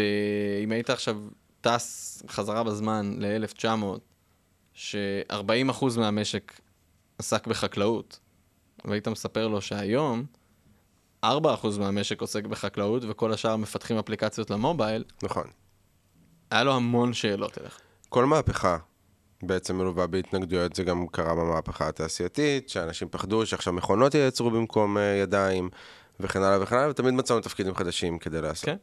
אם 0.65 0.73
היית 0.73 0.91
עכשיו 0.91 1.17
טס 1.61 2.23
חזרה 2.29 2.65
בזמן 2.65 3.15
ל-1900, 3.19 3.85
ש-40% 4.75 5.85
מהמשק 5.99 6.61
עסק 7.19 7.47
בחקלאות, 7.47 8.19
והיית 8.85 9.09
מספר 9.09 9.49
לו 9.49 9.61
שהיום 9.61 10.25
4% 11.25 11.29
מהמשק 11.79 12.21
עוסק 12.21 12.45
בחקלאות 12.45 13.03
וכל 13.09 13.33
השאר 13.33 13.57
מפתחים 13.57 13.99
אפליקציות 13.99 14.51
למובייל, 14.51 15.05
נכון. 15.23 15.47
היה 16.51 16.65
לו 16.65 16.75
המון 16.75 17.13
שאלות 17.13 17.59
אליך. 17.59 17.81
כל 18.09 18.25
מהפכה 18.25 18.79
בעצם 19.43 19.79
מלווה 19.79 20.07
בהתנגדויות, 20.07 20.77
זה 20.77 20.85
גם 20.85 21.07
קרה 21.07 21.35
במהפכה 21.35 21.89
התעשייתית, 21.89 22.69
שאנשים 22.69 23.09
פחדו 23.09 23.47
שעכשיו 23.47 23.73
מכונות 23.73 24.15
ייצרו 24.15 24.51
במקום 24.51 24.99
אה, 24.99 25.03
ידיים, 25.03 25.71
וכן 26.21 26.43
הלאה 26.43 26.63
וכן 26.63 26.77
הלאה, 26.77 26.91
ותמיד 26.91 27.15
מצאנו 27.15 27.41
תפקידים 27.41 27.75
חדשים 27.75 28.19
כדי 28.19 28.41
לעשות. 28.41 28.65
כן. 28.65 28.77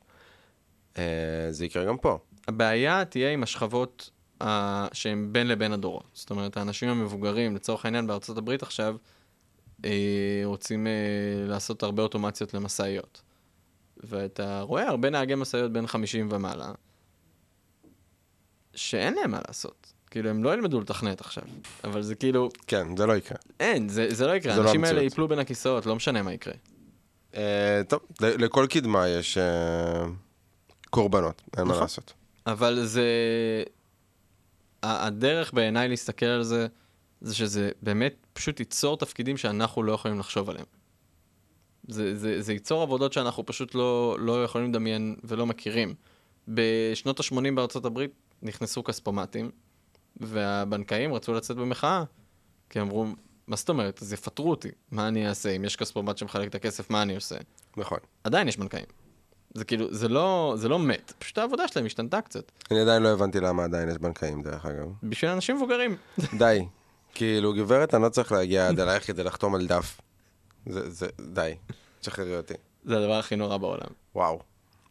אה, 0.98 1.48
זה 1.52 1.66
יקרה 1.66 1.86
גם 1.86 1.98
פה. 1.98 2.18
הבעיה 2.48 3.06
תהיה 3.06 3.32
עם 3.32 3.44
השכבות 3.44 4.10
uh, 4.44 4.46
שהן 4.94 5.30
בין 5.32 5.48
לבין 5.48 5.74
הדורות. 5.74 6.04
זאת 6.14 6.30
אומרת, 6.30 6.58
האנשים 6.58 6.90
המבוגרים, 6.90 7.56
לצורך 7.56 7.86
העניין 7.86 8.08
בארצות 8.08 8.38
הברית 8.38 8.64
עכשיו, 8.64 8.96
אה, 9.86 10.42
רוצים 10.46 10.88
אה, 10.88 10.92
לעשות 11.48 11.84
הרבה 11.84 12.04
אוטומציות 12.04 12.54
למשאיות. 12.54 13.22
ואתה 13.98 14.62
רואה 14.62 14.88
הרבה 14.88 15.10
נהגי 15.10 15.36
משאיות 15.36 15.74
בין 15.74 15.88
50 15.88 16.28
ומעלה, 16.32 16.72
שאין 18.76 19.14
להם 19.14 19.32
מה 19.32 19.40
לעשות. 19.48 19.83
כאילו, 20.14 20.30
הם 20.30 20.44
לא 20.44 20.54
ילמדו 20.54 20.82
לתכנת 20.82 21.22
עכשיו. 21.22 21.44
אבל 21.84 22.02
זה 22.02 22.16
כאילו, 22.16 22.50
כן, 22.68 22.98
זה 22.98 23.06
לא 23.06 23.14
יקרה. 23.14 23.38
אין, 23.60 23.90
זה, 23.90 24.08
זה 24.10 24.28
לא 24.28 24.32
יקרה. 24.32 24.54
זה 24.54 24.60
לא 24.62 24.66
האנשים 24.66 24.84
האלה. 24.84 25.02
ייפלו 25.02 25.28
בין 25.28 25.40
הכיסאות, 25.40 25.86
לא 25.86 25.96
משנה 25.96 26.22
מה 26.22 26.34
יקרה. 26.34 26.54
אה, 27.36 27.82
טוב, 27.88 28.00
לכל 28.22 28.68
קדמה 28.70 29.08
יש 29.08 29.38
אה, 29.38 30.06
קורבנות, 30.90 31.42
אין 31.58 31.64
מה 31.64 31.72
נכון. 31.72 31.82
לעשות. 31.82 32.14
אבל 32.48 32.80
זה... 32.86 33.04
הדרך 34.84 35.54
בעיניי 35.54 35.88
להסתכל 35.88 36.26
על 36.26 36.44
זה, 36.44 36.68
זה 37.22 37.36
שזה 37.36 37.72
באמת 37.82 38.16
פשוט 38.34 38.60
ייצור 38.60 38.98
תפקידים 38.98 39.38
שאנחנו 39.38 39.84
לא 39.84 39.92
יכולים 39.92 40.20
לחשוב 40.20 40.50
עליהם. 40.50 40.66
זה, 41.88 42.18
זה, 42.18 42.42
זה 42.42 42.54
ייצור 42.54 42.82
עבודות 42.82 43.14
שאנחנו 43.14 43.46
פשוט 43.46 43.76
לא, 43.76 44.18
לא 44.20 44.44
יכולים 44.44 44.70
לדמיין 44.70 45.16
ולא 45.24 45.46
מכירים. 45.46 45.94
בשנות 46.48 47.20
ה-80 47.20 47.56
בארצות 47.56 47.86
הברית 47.86 48.12
נכנסו 48.42 48.84
כספומטים, 48.84 49.52
והבנקאים 50.18 51.14
רצו 51.14 51.34
לצאת 51.34 51.58
במחאה, 51.58 52.04
כי 52.70 52.82
אמרו, 52.82 53.06
מה 53.48 53.56
זאת 53.56 53.70
אומרת? 53.70 54.02
אז 54.02 54.14
יפטרו 54.14 54.50
אותי. 54.50 54.70
מה 54.92 55.08
אני 55.08 55.30
אעשה? 55.30 55.50
אם 55.50 55.66
יש 55.66 55.76
כספומט 55.76 56.18
שמחלק 56.18 56.48
את 56.50 56.56
הכסף, 56.56 56.90
מה 56.90 57.02
אני 57.02 57.16
עושה? 57.16 57.36
נכון. 57.78 58.00
עדיין 58.24 58.48
יש 58.48 58.58
בנקאים. 58.58 58.86
זה 59.54 59.66
כאילו, 59.66 59.94
זה 59.94 60.08
לא, 60.08 60.54
זה 60.58 60.70
לא 60.70 60.80
מת, 60.80 61.14
פשוט 61.20 61.38
העבודה 61.38 61.68
שלהם 61.68 61.86
השתנתה 61.86 62.22
קצת. 62.22 62.52
אני 62.72 62.80
עדיין 62.80 63.04
לא 63.04 63.10
הבנתי 63.10 63.40
למה 63.40 63.64
עדיין 63.64 63.90
יש 63.90 63.98
בנקאים, 63.98 64.42
דרך 64.42 64.66
אגב. 64.66 64.88
בשביל 65.04 65.32
אנשים 65.32 65.56
מבוגרים. 65.56 65.96
די. 66.40 66.66
כאילו, 67.14 67.54
גברת, 67.54 67.94
אני 67.94 68.04
לא 68.04 68.10
צריך 68.10 68.32
להגיע 68.32 68.68
עד 68.70 68.80
אלייך 68.80 69.08
כדי 69.08 69.24
לחתום 69.24 69.56
על 69.56 69.68
דף. 69.68 70.02
זה, 70.70 70.90
זה, 70.90 71.08
די. 71.34 71.56
תשחררי 72.00 72.38
אותי. 72.38 72.54
זה 72.84 72.98
הדבר 72.98 73.20
הכי 73.20 73.36
נורא 73.36 73.58
בעולם. 73.58 73.88
וואו. 74.16 74.40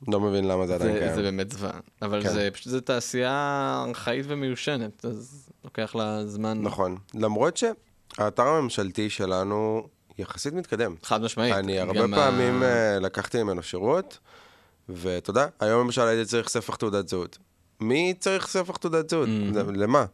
לא 0.09 0.21
מבין 0.21 0.49
למה 0.49 0.67
זה 0.67 0.75
עדיין 0.75 0.93
זה, 0.93 0.99
קיים. 0.99 1.15
זה 1.15 1.23
באמת 1.23 1.53
זוועה. 1.53 1.81
אבל 2.03 2.23
כן. 2.23 2.33
זה 2.33 2.49
פשוט, 2.53 2.69
זה 2.69 2.81
תעשייה 2.81 3.85
ארכאית 3.89 4.25
ומיושנת, 4.29 5.05
אז 5.05 5.49
לוקח 5.65 5.95
לה 5.95 6.27
זמן. 6.27 6.59
נכון. 6.63 6.97
למרות 7.15 7.57
שהאתר 7.57 8.43
הממשלתי 8.47 9.11
שלנו 9.11 9.87
יחסית 10.19 10.55
מתקדם. 10.55 10.95
חד 11.03 11.23
משמעית. 11.23 11.55
אני 11.55 11.79
הרבה 11.79 11.95
גם 12.03 12.15
ה- 12.15 12.17
פעמים 12.17 12.63
אה, 12.63 12.99
לקחתי 12.99 13.43
ממנו 13.43 13.63
שירות, 13.63 14.19
ואתה 14.89 15.31
יודע, 15.31 15.47
היום 15.61 15.81
למשל 15.87 16.03
הייתי 16.03 16.25
צריך 16.31 16.49
ספח 16.49 16.77
תעודת 16.77 17.09
זהות. 17.09 17.39
מי 17.81 18.15
צריך 18.19 18.47
ספח 18.49 18.77
תעודת 18.77 19.11
זהות? 19.11 19.29
Mhm. 19.29 19.57
למה? 19.73 20.05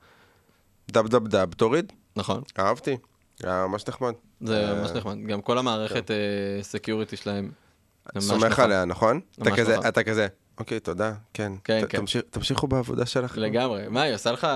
דב 0.91 1.09
דב 1.09 1.29
דב, 1.29 1.53
תוריד. 1.55 1.93
נכון. 2.17 2.43
אהבתי. 2.59 2.97
היה 3.43 3.67
ממש 3.67 3.85
נחמד. 3.89 4.13
זה 4.41 4.69
אה, 4.69 4.75
ממש 4.75 4.91
נחמד. 4.91 5.17
גם 5.27 5.41
כל 5.41 5.59
המערכת 5.59 6.11
security 6.63 7.17
שלהם. 7.17 7.51
סומך 8.19 8.45
נכון. 8.45 8.65
עליה, 8.65 8.85
נכון? 8.85 9.21
אתה 9.43 9.51
כזה, 9.57 9.73
נכון. 9.73 9.87
אתה 9.89 10.03
כזה. 10.03 10.27
אוקיי, 10.59 10.81
תודה, 10.81 11.13
כן. 11.35 11.53
כן, 11.65 11.83
כן. 11.89 11.99
תמשיכו 12.31 12.67
בעבודה 12.67 13.07
שלך. 13.07 13.39
לגמרי. 13.39 13.83
מה, 13.89 14.03
היא 14.03 14.15
עושה 14.15 14.33
לך... 14.33 14.47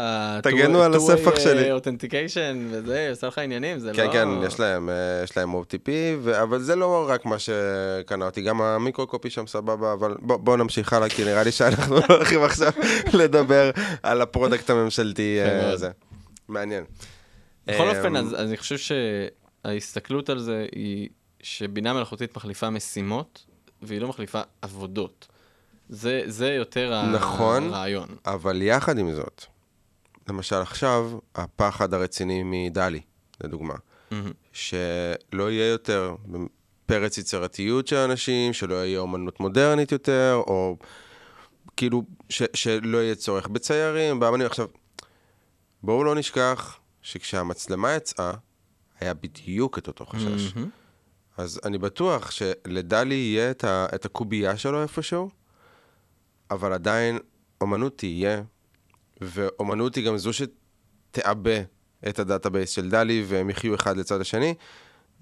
תגנו 0.43 0.83
על 0.83 0.95
הספח 0.95 1.41
שלי. 1.41 1.73
authentication 1.73 2.67
וזה, 2.71 2.99
היא 2.99 3.12
עושה 3.12 3.27
לך 3.27 3.38
עניינים, 3.38 3.79
זה 3.79 3.91
כן, 3.95 4.07
לא... 4.07 4.12
כן, 4.12 4.29
יש 4.47 4.61
להם, 4.61 4.88
אה, 4.91 4.95
יש 5.25 5.37
להם 5.37 5.55
OTP, 5.55 5.88
אבל 6.43 6.61
זה 6.61 6.77
לא 6.77 7.07
רק 7.09 7.25
מה 7.27 7.37
שקנה 7.38 8.25
אותי, 8.25 8.43
גם 8.43 8.62
ה 8.62 8.69
micro-copy 8.69 9.31
שם 9.31 9.47
סבבה, 9.47 9.93
אבל 9.93 10.15
בוא- 10.21 10.37
בואו 10.37 10.57
נמשיך 10.57 10.93
הלאה, 10.93 11.09
כי 11.09 11.25
נראה 11.25 11.43
לי 11.43 11.53
שאנחנו 11.53 11.97
לא 11.97 12.03
הולכים 12.09 12.43
עכשיו 12.43 12.73
לדבר 13.21 13.71
על 14.03 14.21
ה 14.23 14.29
product 14.29 14.71
הממשלתי 14.71 15.38
יפה 15.47 15.67
אה. 15.67 15.71
הזה. 15.73 15.91
מעניין. 16.49 16.85
בכל 17.67 17.83
אמ, 17.91 17.97
אופן, 17.97 18.17
אז 18.17 18.27
אז 18.35 18.49
אני 18.49 18.57
חושב 18.57 18.77
שההסתכלות 19.65 20.31
על 20.31 20.38
זה 20.38 20.67
היא 20.75 21.09
שבינה 21.43 21.93
מלאכותית 21.93 22.37
מחליפה 22.37 22.71
משימות, 22.71 23.47
והיא 23.83 24.01
לא 24.01 24.09
מחליפה 24.09 24.41
עבודות. 24.63 25.29
זה, 25.89 26.23
זה 26.27 26.49
יותר 26.49 27.03
נכון. 27.15 27.65
הרעיון. 27.65 28.09
אבל 28.27 28.63
יחד 28.63 28.99
עם 28.99 29.15
זאת, 29.15 29.45
למשל 30.29 30.57
עכשיו, 30.57 31.19
הפחד 31.35 31.95
הרציני 31.95 32.43
מדלי, 32.45 33.01
לדוגמה, 33.45 33.75
מהמם. 34.11 34.33
שלא 34.53 35.51
יהיה 35.51 35.69
יותר 35.69 36.15
פרץ 36.87 37.19
יצירתיות 37.19 37.87
של 37.87 37.97
אנשים, 37.97 38.53
שלא 38.53 38.75
יהיה 38.75 38.99
אומנות 38.99 39.41
מודרנית 39.41 39.93
יותר, 39.93 40.43
או 40.47 40.77
כאילו 41.77 42.03
ש, 42.29 42.43
שלא 42.55 42.99
יהיה 42.99 43.15
צורך 43.15 43.49
בציירים, 43.49 44.21
באמנים. 44.21 44.47
עכשיו, 44.47 44.67
בואו 45.83 46.05
לא 46.05 46.15
נשכח 46.15 46.79
שכשהמצלמה 47.03 47.93
יצאה, 47.93 48.33
היה 49.01 49.15
בדיוק 49.15 49.79
את 49.79 49.89
אותו 49.89 50.07
חשש. 50.07 50.55
מהמם. 50.57 50.71
אז 51.37 51.61
אני 51.64 51.79
בטוח 51.79 52.31
שלדלי 52.31 53.14
יהיה 53.14 53.51
את, 53.51 53.64
ה, 53.64 53.87
את 53.95 54.05
הקובייה 54.05 54.57
שלו 54.57 54.83
איפשהו, 54.83 55.31
אבל 56.51 56.73
עדיין 56.73 57.18
אומנות 57.61 57.99
תהיה, 57.99 58.42
ואומנות 59.21 59.95
היא 59.95 60.07
גם 60.07 60.16
זו 60.16 60.31
שתעבה 60.33 61.61
את 62.09 62.18
ה 62.19 62.24
database 62.24 62.71
של 62.71 62.90
דלי, 62.90 63.25
והם 63.27 63.51
יחיו 63.51 63.75
אחד 63.75 63.97
לצד 63.97 64.21
השני. 64.21 64.55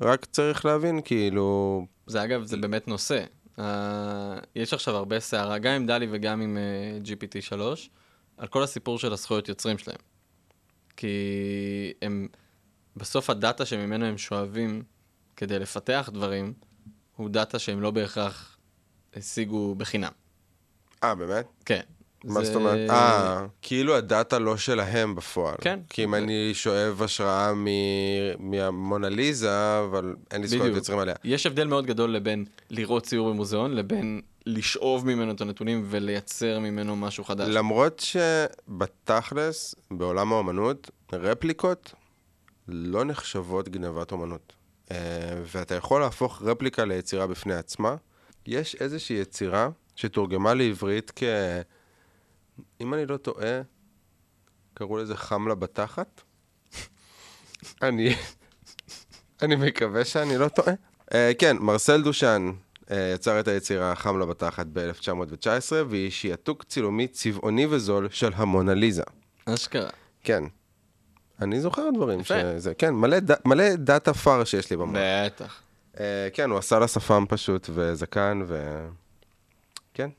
רק 0.00 0.24
צריך 0.24 0.64
להבין, 0.64 1.00
כאילו... 1.04 1.86
זה 2.06 2.24
אגב, 2.24 2.44
זה 2.44 2.56
באמת 2.56 2.88
נושא. 2.88 3.24
Uh, 3.58 3.62
יש 4.56 4.74
עכשיו 4.74 4.96
הרבה 4.96 5.20
סערה, 5.20 5.58
גם 5.58 5.72
עם 5.72 5.86
דלי 5.86 6.06
וגם 6.10 6.40
עם 6.40 6.58
uh, 7.04 7.06
GPT-3, 7.06 7.60
על 8.36 8.46
כל 8.46 8.62
הסיפור 8.62 8.98
של 8.98 9.12
הזכויות 9.12 9.48
יוצרים 9.48 9.78
שלהם. 9.78 9.98
כי 10.96 11.16
הם, 12.02 12.28
בסוף 12.96 13.30
ה 13.30 13.37
data 13.37 13.66
שממנו 13.66 14.06
הם 14.06 14.18
שואבים 14.18 14.82
כדי 15.40 15.58
לפתח 15.58 16.10
דברים, 16.12 16.52
הוא 17.16 17.28
דאטה 17.30 17.58
שהם 17.58 17.80
לא 17.80 17.90
בהכרח 17.90 18.56
השיגו 19.16 19.74
בחינם. 19.74 20.10
אה, 21.04 21.14
באמת? 21.14 21.46
כן. 21.64 21.80
מה 22.24 22.40
זה- 22.40 22.46
זאת 22.46 22.56
אומרת? 22.56 22.90
אה, 22.90 23.46
כאילו 23.62 23.96
הדאטה 23.96 24.38
לא 24.38 24.56
שלהם 24.56 25.14
בפועל. 25.14 25.54
כן. 25.60 25.80
כי 25.90 26.04
אם 26.04 26.10
זה- 26.10 26.18
אני 26.18 26.50
שואב 26.54 27.02
השראה 27.02 27.52
מ- 27.54 27.66
מהמונליזה, 28.50 29.50
אבל 29.80 30.16
אין 30.30 30.40
לי 30.40 30.48
זכויות. 30.48 30.76
יוצרים 30.76 30.98
עליה. 30.98 31.14
יש 31.24 31.46
הבדל 31.46 31.66
מאוד 31.66 31.86
גדול 31.86 32.10
לבין 32.10 32.44
לראות 32.70 33.02
ציור 33.06 33.30
במוזיאון, 33.30 33.72
לבין 33.74 34.20
לשאוב 34.46 35.06
ממנו 35.06 35.32
את 35.32 35.40
הנתונים 35.40 35.82
ולייצר 35.90 36.58
ממנו 36.58 36.96
משהו 36.96 37.24
חדש. 37.24 37.48
למרות 37.50 37.98
שבתכלס, 38.00 39.74
בעולם 39.90 40.32
האומנות, 40.32 40.90
רפליקות 41.12 41.94
לא 42.68 43.04
נחשבות 43.04 43.68
גנבת 43.68 44.12
אומנות. 44.12 44.52
אה, 44.90 44.96
ואתה 45.44 45.74
יכול 45.74 46.00
להפוך 46.00 46.42
רפליקה 46.42 46.84
ליצירה 46.84 47.26
בפני 47.26 47.54
עצמה. 47.54 47.96
יש 48.46 48.74
איזושהי 48.74 49.16
יצירה 49.16 49.68
שתורגמה 49.96 50.54
לעברית 50.54 51.12
כ... 51.16 51.22
אם 52.80 52.94
אני 52.94 53.06
לא 53.06 53.16
טועה, 53.16 53.60
קראו 54.74 54.98
לזה 54.98 55.16
חם 55.16 55.48
לה 55.48 55.54
בתחת. 55.54 56.20
אני... 57.82 58.14
אני 59.42 59.56
מקווה 59.56 60.04
שאני 60.04 60.38
לא 60.38 60.48
טועה. 60.48 60.72
Uh, 61.10 61.14
כן, 61.38 61.56
מרסל 61.60 62.02
דושן 62.02 62.52
uh, 62.80 62.92
יצר 63.14 63.40
את 63.40 63.48
היצירה 63.48 63.94
חם 63.94 64.18
לה 64.18 64.26
בתחת 64.26 64.66
ב-1919, 64.72 65.72
והיא 65.88 66.10
שיעתוק 66.10 66.64
צילומי 66.64 67.08
צבעוני 67.08 67.66
וזול 67.66 68.08
של 68.10 68.30
המונליזה. 68.34 69.02
אשכרה. 69.46 69.90
כן. 70.24 70.44
אני 71.42 71.60
זוכר 71.60 71.82
דברים. 71.94 72.24
שזה, 72.24 72.74
כן, 72.74 72.94
מלא, 72.94 73.18
ד... 73.20 73.30
מלא 73.44 73.74
data 73.76 74.14
פאר 74.14 74.44
שיש 74.44 74.70
לי 74.70 74.76
במוח. 74.76 74.96
בטח. 75.26 75.60
אה, 75.94 75.98
כן, 76.32 76.50
הוא 76.50 76.58
עשה 76.58 76.78
לה 76.78 76.88
שפם 76.88 77.24
פשוט, 77.28 77.70
וזקן, 77.74 78.42
ו... 78.46 78.86
כן. 79.94 80.10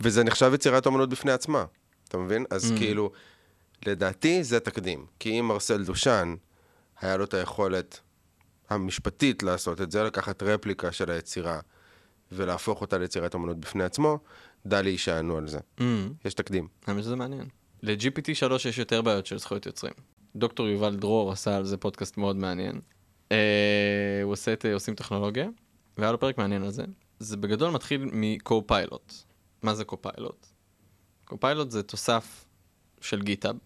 וזה 0.00 0.24
נחשב 0.24 0.50
יצירת 0.54 0.86
אומנות 0.86 1.08
בפני 1.08 1.32
עצמה, 1.32 1.64
אתה 2.08 2.18
מבין? 2.18 2.44
אז 2.50 2.72
אממ. 2.72 2.76
כאילו, 2.78 3.10
לדעתי 3.86 4.44
זה 4.44 4.60
תקדים. 4.60 5.06
כי 5.18 5.40
אם 5.40 5.48
מרסל 5.48 5.84
דושן, 5.84 6.34
היה 7.00 7.16
לו 7.16 7.24
את 7.24 7.34
היכולת 7.34 8.00
המשפטית 8.70 9.42
לעשות 9.42 9.80
את 9.80 9.90
זה, 9.90 10.02
לקחת 10.02 10.42
רפליקה 10.42 10.92
של 10.92 11.10
היצירה 11.10 11.60
ולהפוך 12.32 12.80
אותה 12.80 12.98
ליצירת 12.98 13.34
אומנות 13.34 13.58
בפני 13.60 13.84
עצמו, 13.84 14.18
דלי 14.66 14.90
יישענו 14.90 15.36
על 15.36 15.48
זה. 15.48 15.58
Mm. 15.78 15.82
יש 16.24 16.34
תקדים. 16.34 16.68
האמת 16.86 17.02
שזה 17.02 17.16
מעניין. 17.16 17.46
ל-GPT3 17.82 18.54
יש 18.68 18.78
יותר 18.78 19.02
בעיות 19.02 19.26
של 19.26 19.38
זכויות 19.38 19.66
יוצרים. 19.66 19.92
דוקטור 20.36 20.68
יובל 20.68 20.96
דרור 20.96 21.32
עשה 21.32 21.56
על 21.56 21.64
זה 21.64 21.76
פודקאסט 21.76 22.16
מאוד 22.16 22.36
מעניין. 22.36 22.80
אה, 23.32 24.20
הוא 24.22 24.32
עושה 24.32 24.52
את 24.52 24.66
אה, 24.66 24.74
עושים 24.74 24.94
טכנולוגיה, 24.94 25.48
והיה 25.98 26.12
לו 26.12 26.20
פרק 26.20 26.38
מעניין 26.38 26.62
על 26.62 26.70
זה. 26.70 26.84
זה 27.18 27.36
בגדול 27.36 27.70
מתחיל 27.70 28.04
מ-co-pilot. 28.04 29.12
מה 29.62 29.74
זה 29.74 29.84
co-pilot? 29.88 30.46
co-pilot 31.30 31.68
זה 31.68 31.82
תוסף 31.82 32.44
של 33.00 33.22
גיטאב, 33.22 33.56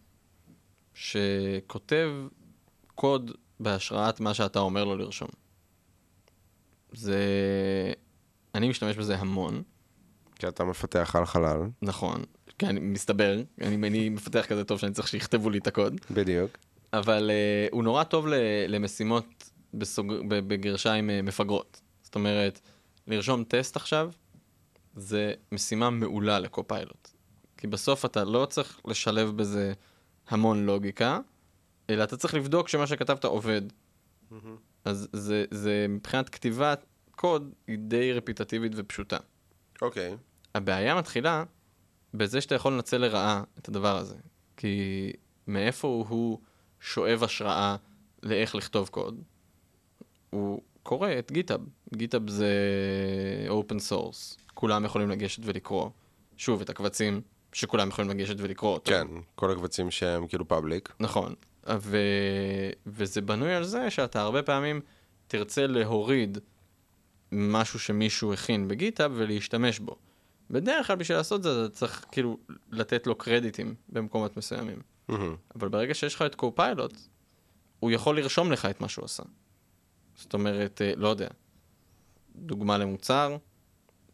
שכותב 0.94 2.10
קוד 2.94 3.30
בהשראת 3.60 4.20
מה 4.20 4.34
שאתה 4.34 4.58
אומר 4.58 4.84
לו 4.84 4.96
לרשום. 4.96 5.28
זה... 6.92 7.18
אני 8.54 8.68
משתמש 8.68 8.96
בזה 8.96 9.18
המון. 9.18 9.62
כי 10.34 10.48
אתה 10.48 10.64
מפתח 10.64 11.16
על 11.18 11.26
חלל, 11.26 11.60
נכון, 11.82 12.24
כי 12.62 12.66
אני 12.66 12.80
מסתבר, 12.80 13.42
אני, 13.60 13.88
אני 13.88 14.08
מפתח 14.08 14.46
כזה 14.48 14.64
טוב 14.64 14.78
שאני 14.78 14.92
צריך 14.92 15.08
שיכתבו 15.08 15.50
לי 15.50 15.58
את 15.58 15.66
הקוד, 15.66 16.00
בדיוק. 16.10 16.50
אבל 16.92 17.30
uh, 17.30 17.74
הוא 17.74 17.84
נורא 17.84 18.04
טוב 18.04 18.26
ל, 18.26 18.34
למשימות 18.68 19.50
בסוג, 19.74 20.12
בגרשיים 20.28 21.10
uh, 21.10 21.12
מפגרות. 21.22 21.80
זאת 22.02 22.14
אומרת, 22.14 22.60
לרשום 23.06 23.44
טסט 23.44 23.76
עכשיו, 23.76 24.10
זה 24.96 25.34
משימה 25.52 25.90
מעולה 25.90 26.38
לקופיילוט. 26.38 27.08
כי 27.56 27.66
בסוף 27.66 28.04
אתה 28.04 28.24
לא 28.24 28.46
צריך 28.50 28.80
לשלב 28.86 29.30
בזה 29.36 29.72
המון 30.28 30.66
לוגיקה, 30.66 31.18
אלא 31.90 32.04
אתה 32.04 32.16
צריך 32.16 32.34
לבדוק 32.34 32.68
שמה 32.68 32.86
שכתבת 32.86 33.24
עובד. 33.24 33.62
אז 34.84 35.08
זה, 35.12 35.44
זה 35.50 35.86
מבחינת 35.88 36.28
כתיבת 36.28 36.86
קוד, 37.10 37.52
היא 37.66 37.78
די 37.78 38.12
רפיטטיבית 38.12 38.72
ופשוטה. 38.76 39.18
אוקיי. 39.82 40.16
הבעיה 40.54 40.94
מתחילה 40.94 41.44
בזה 42.14 42.40
שאתה 42.40 42.54
יכול 42.54 42.72
לנצל 42.72 42.98
לרעה 42.98 43.42
את 43.58 43.68
הדבר 43.68 43.96
הזה. 43.96 44.16
כי 44.56 45.12
מאיפה 45.46 46.04
הוא 46.08 46.38
שואב 46.80 47.24
השראה 47.24 47.76
לאיך 48.22 48.54
לכתוב 48.54 48.88
קוד? 48.88 49.22
הוא 50.30 50.62
קורא 50.82 51.10
את 51.18 51.32
GitHub. 51.32 51.60
GitHub 51.94 52.30
זה 52.30 52.54
open 53.48 53.78
source. 53.78 54.36
כולם 54.54 54.84
יכולים 54.84 55.10
לגשת 55.10 55.42
ולקרוא. 55.44 55.90
שוב, 56.36 56.60
את 56.60 56.70
הקבצים 56.70 57.20
שכולם 57.52 57.88
יכולים 57.88 58.10
לגשת 58.10 58.34
ולקרוא 58.38 58.74
אותו. 58.74 58.90
כן, 58.90 59.06
כל 59.34 59.50
הקבצים 59.50 59.90
שהם 59.90 60.26
כאילו 60.26 60.48
public. 60.48 60.92
נכון. 61.00 61.34
ו... 61.78 61.98
וזה 62.86 63.20
בנוי 63.20 63.54
על 63.54 63.64
זה 63.64 63.90
שאתה 63.90 64.20
הרבה 64.20 64.42
פעמים 64.42 64.80
תרצה 65.26 65.66
להוריד 65.66 66.38
משהו 67.32 67.78
שמישהו 67.78 68.32
הכין 68.32 68.68
בגיטאב 68.68 69.12
ולהשתמש 69.14 69.78
בו. 69.78 69.96
בדרך 70.52 70.86
כלל 70.86 70.96
בשביל 70.96 71.18
לעשות 71.18 71.42
זה 71.42 71.64
אתה 71.64 71.74
צריך 71.74 72.04
כאילו 72.12 72.38
לתת 72.70 73.06
לו 73.06 73.14
קרדיטים 73.14 73.74
במקומות 73.88 74.36
מסוימים. 74.36 74.78
מהמם. 75.08 75.36
אבל 75.54 75.68
ברגע 75.68 75.94
שיש 75.94 76.14
לך 76.14 76.22
את 76.22 76.34
קו-פיילוט, 76.34 76.96
הוא 77.80 77.90
יכול 77.90 78.16
לרשום 78.16 78.52
לך 78.52 78.66
את 78.66 78.80
מה 78.80 78.88
שהוא 78.88 79.04
עשה. 79.04 79.22
זאת 80.16 80.34
אומרת, 80.34 80.82
אה, 80.82 80.92
לא 80.96 81.08
יודע, 81.08 81.28
דוגמה 82.36 82.78
למוצר, 82.78 83.36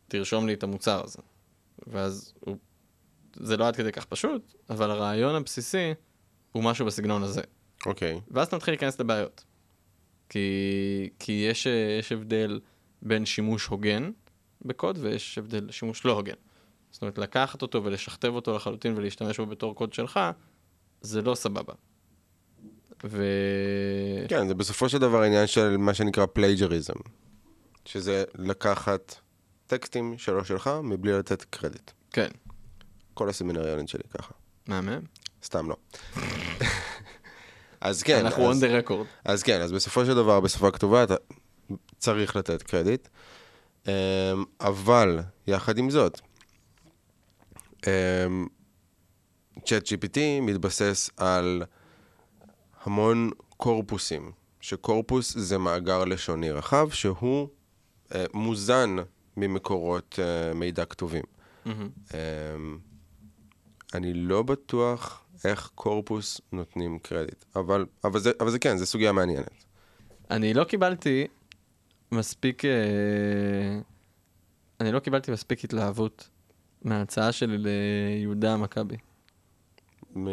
תרשום 0.09 0.46
לי 0.46 0.55
את 0.55 0.62
המוצר 0.62 1.05
הזה. 1.05 1.18
ואז 1.87 2.35
הוא... 2.40 2.57
זה 3.37 3.57
לא 3.57 3.68
עד 3.68 3.77
כדי 3.77 3.92
כך 3.92 4.05
פשוט, 4.05 4.55
אבל 4.70 4.90
הרעיון 4.90 5.35
הבסיסי 5.35 5.94
הוא 6.53 6.64
משהו 6.64 6.87
בסגנון 6.87 7.22
הזה. 7.22 7.42
אוקיי. 7.87 8.20
ואז 8.31 8.46
אתה 8.46 8.57
מתחיל 8.57 8.72
להיכנס 8.72 9.01
לבעיות. 9.01 9.44
כי, 10.29 11.11
כי 11.18 11.46
יש, 11.51 11.66
אה, 11.66 11.96
יש 11.98 12.12
הבדל 12.12 12.61
בין 13.03 13.27
שימוש 13.27 13.66
הוגן 13.66 14.11
בקוד 14.64 14.98
ויש 15.00 15.38
הבדל 15.38 15.64
לשימוש 15.68 16.04
לא 16.04 16.12
הוגן. 16.12 16.34
זאת 16.90 17.02
אומרת, 17.02 17.18
לקחת 17.18 17.62
אותו 17.62 17.84
ולשכתב 17.84 18.28
אותו 18.28 18.56
לחלוטין 18.56 18.94
ולהשתמש 18.96 19.40
בו 19.40 19.46
בתור 19.46 19.74
קוד 19.74 19.92
שלך, 19.92 20.20
זה 21.00 21.22
לא 21.22 21.34
סבבה. 21.34 21.74
ו... 23.04 23.24
כן, 24.28 24.48
זה 24.48 24.54
בסופו 24.54 24.88
של 24.88 24.98
דבר 24.98 25.22
עניין 25.22 25.46
של 25.46 25.76
מה 25.76 25.94
שנקרא 25.94 26.26
plagiarism. 26.26 26.94
שזה 27.84 28.24
לקחת 28.34 29.14
טקסטים 29.66 30.18
שלא 30.18 30.44
שלך 30.44 30.70
מבלי 30.82 31.12
לתת 31.12 31.44
קרדיט. 31.44 31.90
כן, 32.10 32.28
כל 33.14 33.28
הסמינריונים 33.28 33.86
שלי 33.86 34.02
ככה. 34.18 34.34
מהמם. 34.66 35.00
סתם 35.44 35.68
לא. 35.68 35.76
אז 37.80 38.02
כן, 38.02 38.26
אנחנו 38.26 38.52
on 38.52 38.54
the 38.54 38.86
record. 38.86 39.04
אז 39.24 39.42
כן, 39.42 39.60
אז 39.60 39.72
בסופו 39.72 40.04
של 40.04 40.14
דבר, 40.14 40.40
בשפה 40.40 40.70
כתובה 40.70 41.04
אתה 41.04 41.14
צריך 41.98 42.36
לתת 42.36 42.62
קרדיט. 42.62 43.08
אמ, 43.88 44.44
אבל, 44.61 45.20
יחד 45.46 45.79
עם 45.79 45.90
זאת, 45.90 46.20
צ'אט 49.64 49.83
GPT 49.87 50.18
מתבסס 50.42 51.11
על 51.16 51.62
המון 52.83 53.31
קורפוסים, 53.57 54.33
שקורפוס 54.61 55.37
זה 55.38 55.59
מאגר 55.59 56.05
לשוני 56.05 56.51
רחב, 56.51 56.90
שהוא 56.90 57.48
אה, 58.14 58.24
מוזן 58.35 58.96
ממקורות 59.37 60.18
אה, 60.22 60.55
מידע 60.55 60.85
כתובים. 60.85 61.24
מהמם. 61.64 61.88
אמ, 62.14 62.79
אני 63.94 64.14
לא 64.14 64.42
בטוח 64.42 65.24
איך 65.44 65.70
קורפוס 65.74 66.40
נותנים 66.53 66.98
קרדיט, 66.98 67.44
אבל, 67.57 67.87
אבל, 68.05 68.20
זה, 68.20 68.33
אבל 68.40 68.51
זה 68.51 68.59
כן, 68.59 68.77
זו 68.77 68.87
סוגיה 68.87 69.12
מעניינת. 69.12 69.64
אני 70.31 70.55
לא 70.55 70.64
קיבלתי 70.64 71.27
מספיק... 72.12 72.64
אה, 72.64 72.70
אני 74.80 74.92
לא 74.92 74.98
קיבלתי 74.98 75.30
מספיק 75.30 75.64
התלהבות 75.64 76.28
מההצעה 76.82 77.32
שלי 77.32 77.58
ליהודה 77.58 78.52
המכבי. 78.52 78.96
מ... 80.16 80.26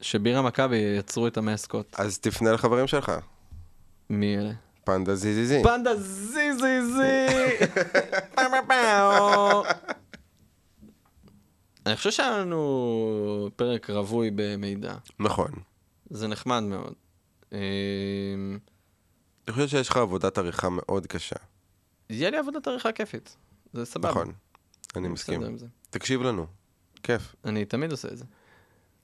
שבירה 0.00 0.42
מכבי 0.42 0.76
יצרו 0.76 1.26
את 1.26 1.36
המסקוט. 1.36 2.00
אז 2.00 2.18
תפנה 2.18 2.52
לחברים 2.52 2.86
שלך, 2.86 3.12
מי 4.10 4.38
אלה? 4.38 4.52
פנדה 4.84 5.14
זיזיזי. 5.14 5.62
פנדה 5.62 5.96
זי 5.96 6.52
זי 6.52 6.82
זי! 6.82 7.26
פאו, 8.34 8.44
פאו, 8.50 8.68
פאו. 8.68 9.62
אני 11.86 11.96
חושב 11.96 12.10
שהיה 12.10 12.38
לנו 12.38 13.50
פרק 13.56 13.90
רווי 13.90 14.30
במידע. 14.34 14.94
נכון. 15.18 15.50
זה 16.10 16.28
נחמד 16.28 16.62
מאוד. 16.62 16.94
אני 19.48 19.54
חושב 19.54 19.68
שיש 19.68 19.88
לך 19.88 19.96
עבודת 19.96 20.38
עריכה 20.38 20.68
מאוד 20.68 21.06
קשה. 21.06 21.36
יהיה 22.10 22.30
לי 22.30 22.36
עבודת 22.36 22.66
עריכה 22.66 22.92
כיפית. 22.92 23.36
זה 23.72 23.84
סבבה. 23.84 24.10
נכון, 24.10 24.32
אני 24.96 25.08
מסכים. 25.08 25.42
תקשיב 25.90 26.22
לנו, 26.22 26.46
כיף. 27.02 27.34
אני 27.44 27.64
תמיד 27.64 27.90
עושה 27.90 28.08
את 28.08 28.18
זה. 28.18 28.24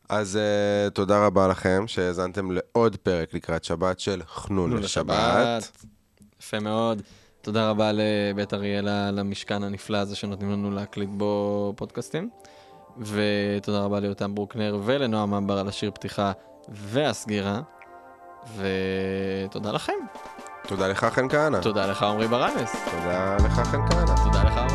אז 0.08 0.38
uh, 0.38 0.90
תודה 0.90 1.26
רבה 1.26 1.48
לכם 1.48 1.84
שהאזנתם 1.86 2.50
לעוד 2.50 2.96
פרק 2.96 3.34
לקראת 3.34 3.64
שבת 3.64 4.00
של 4.00 4.22
חנון 4.26 4.76
לשבת. 4.76 5.78
יפה 6.40 6.60
מאוד. 6.60 7.02
תודה 7.40 7.70
רבה 7.70 7.90
לבית 7.94 8.54
אריאלה, 8.54 9.10
למשכן 9.10 9.62
הנפלא 9.62 9.96
הזה 9.96 10.16
שנותנים 10.16 10.52
לנו 10.52 10.70
להקליט 10.70 11.10
בו 11.12 11.72
פודקאסטים. 11.76 12.30
ותודה 12.98 13.80
רבה 13.84 14.00
ליותם 14.00 14.34
ברוקנר 14.34 14.78
ולנועם 14.84 15.34
אמבר 15.34 15.58
על 15.58 15.68
השיר 15.68 15.90
פתיחה 15.90 16.32
והסגירה. 16.68 17.60
ותודה 18.56 19.72
לכם. 19.72 19.92
תודה 20.66 20.88
לך 20.88 21.04
חן 21.04 21.28
כהנא. 21.28 21.58
תודה 21.58 21.86
לך 21.86 22.02
עמרי 22.02 22.28
ברנס. 22.28 22.76
תודה 22.90 23.36
לך 23.36 23.52
חן 23.52 23.80
כהנא. 23.90 24.14
תודה 24.24 24.44
לך. 24.44 24.67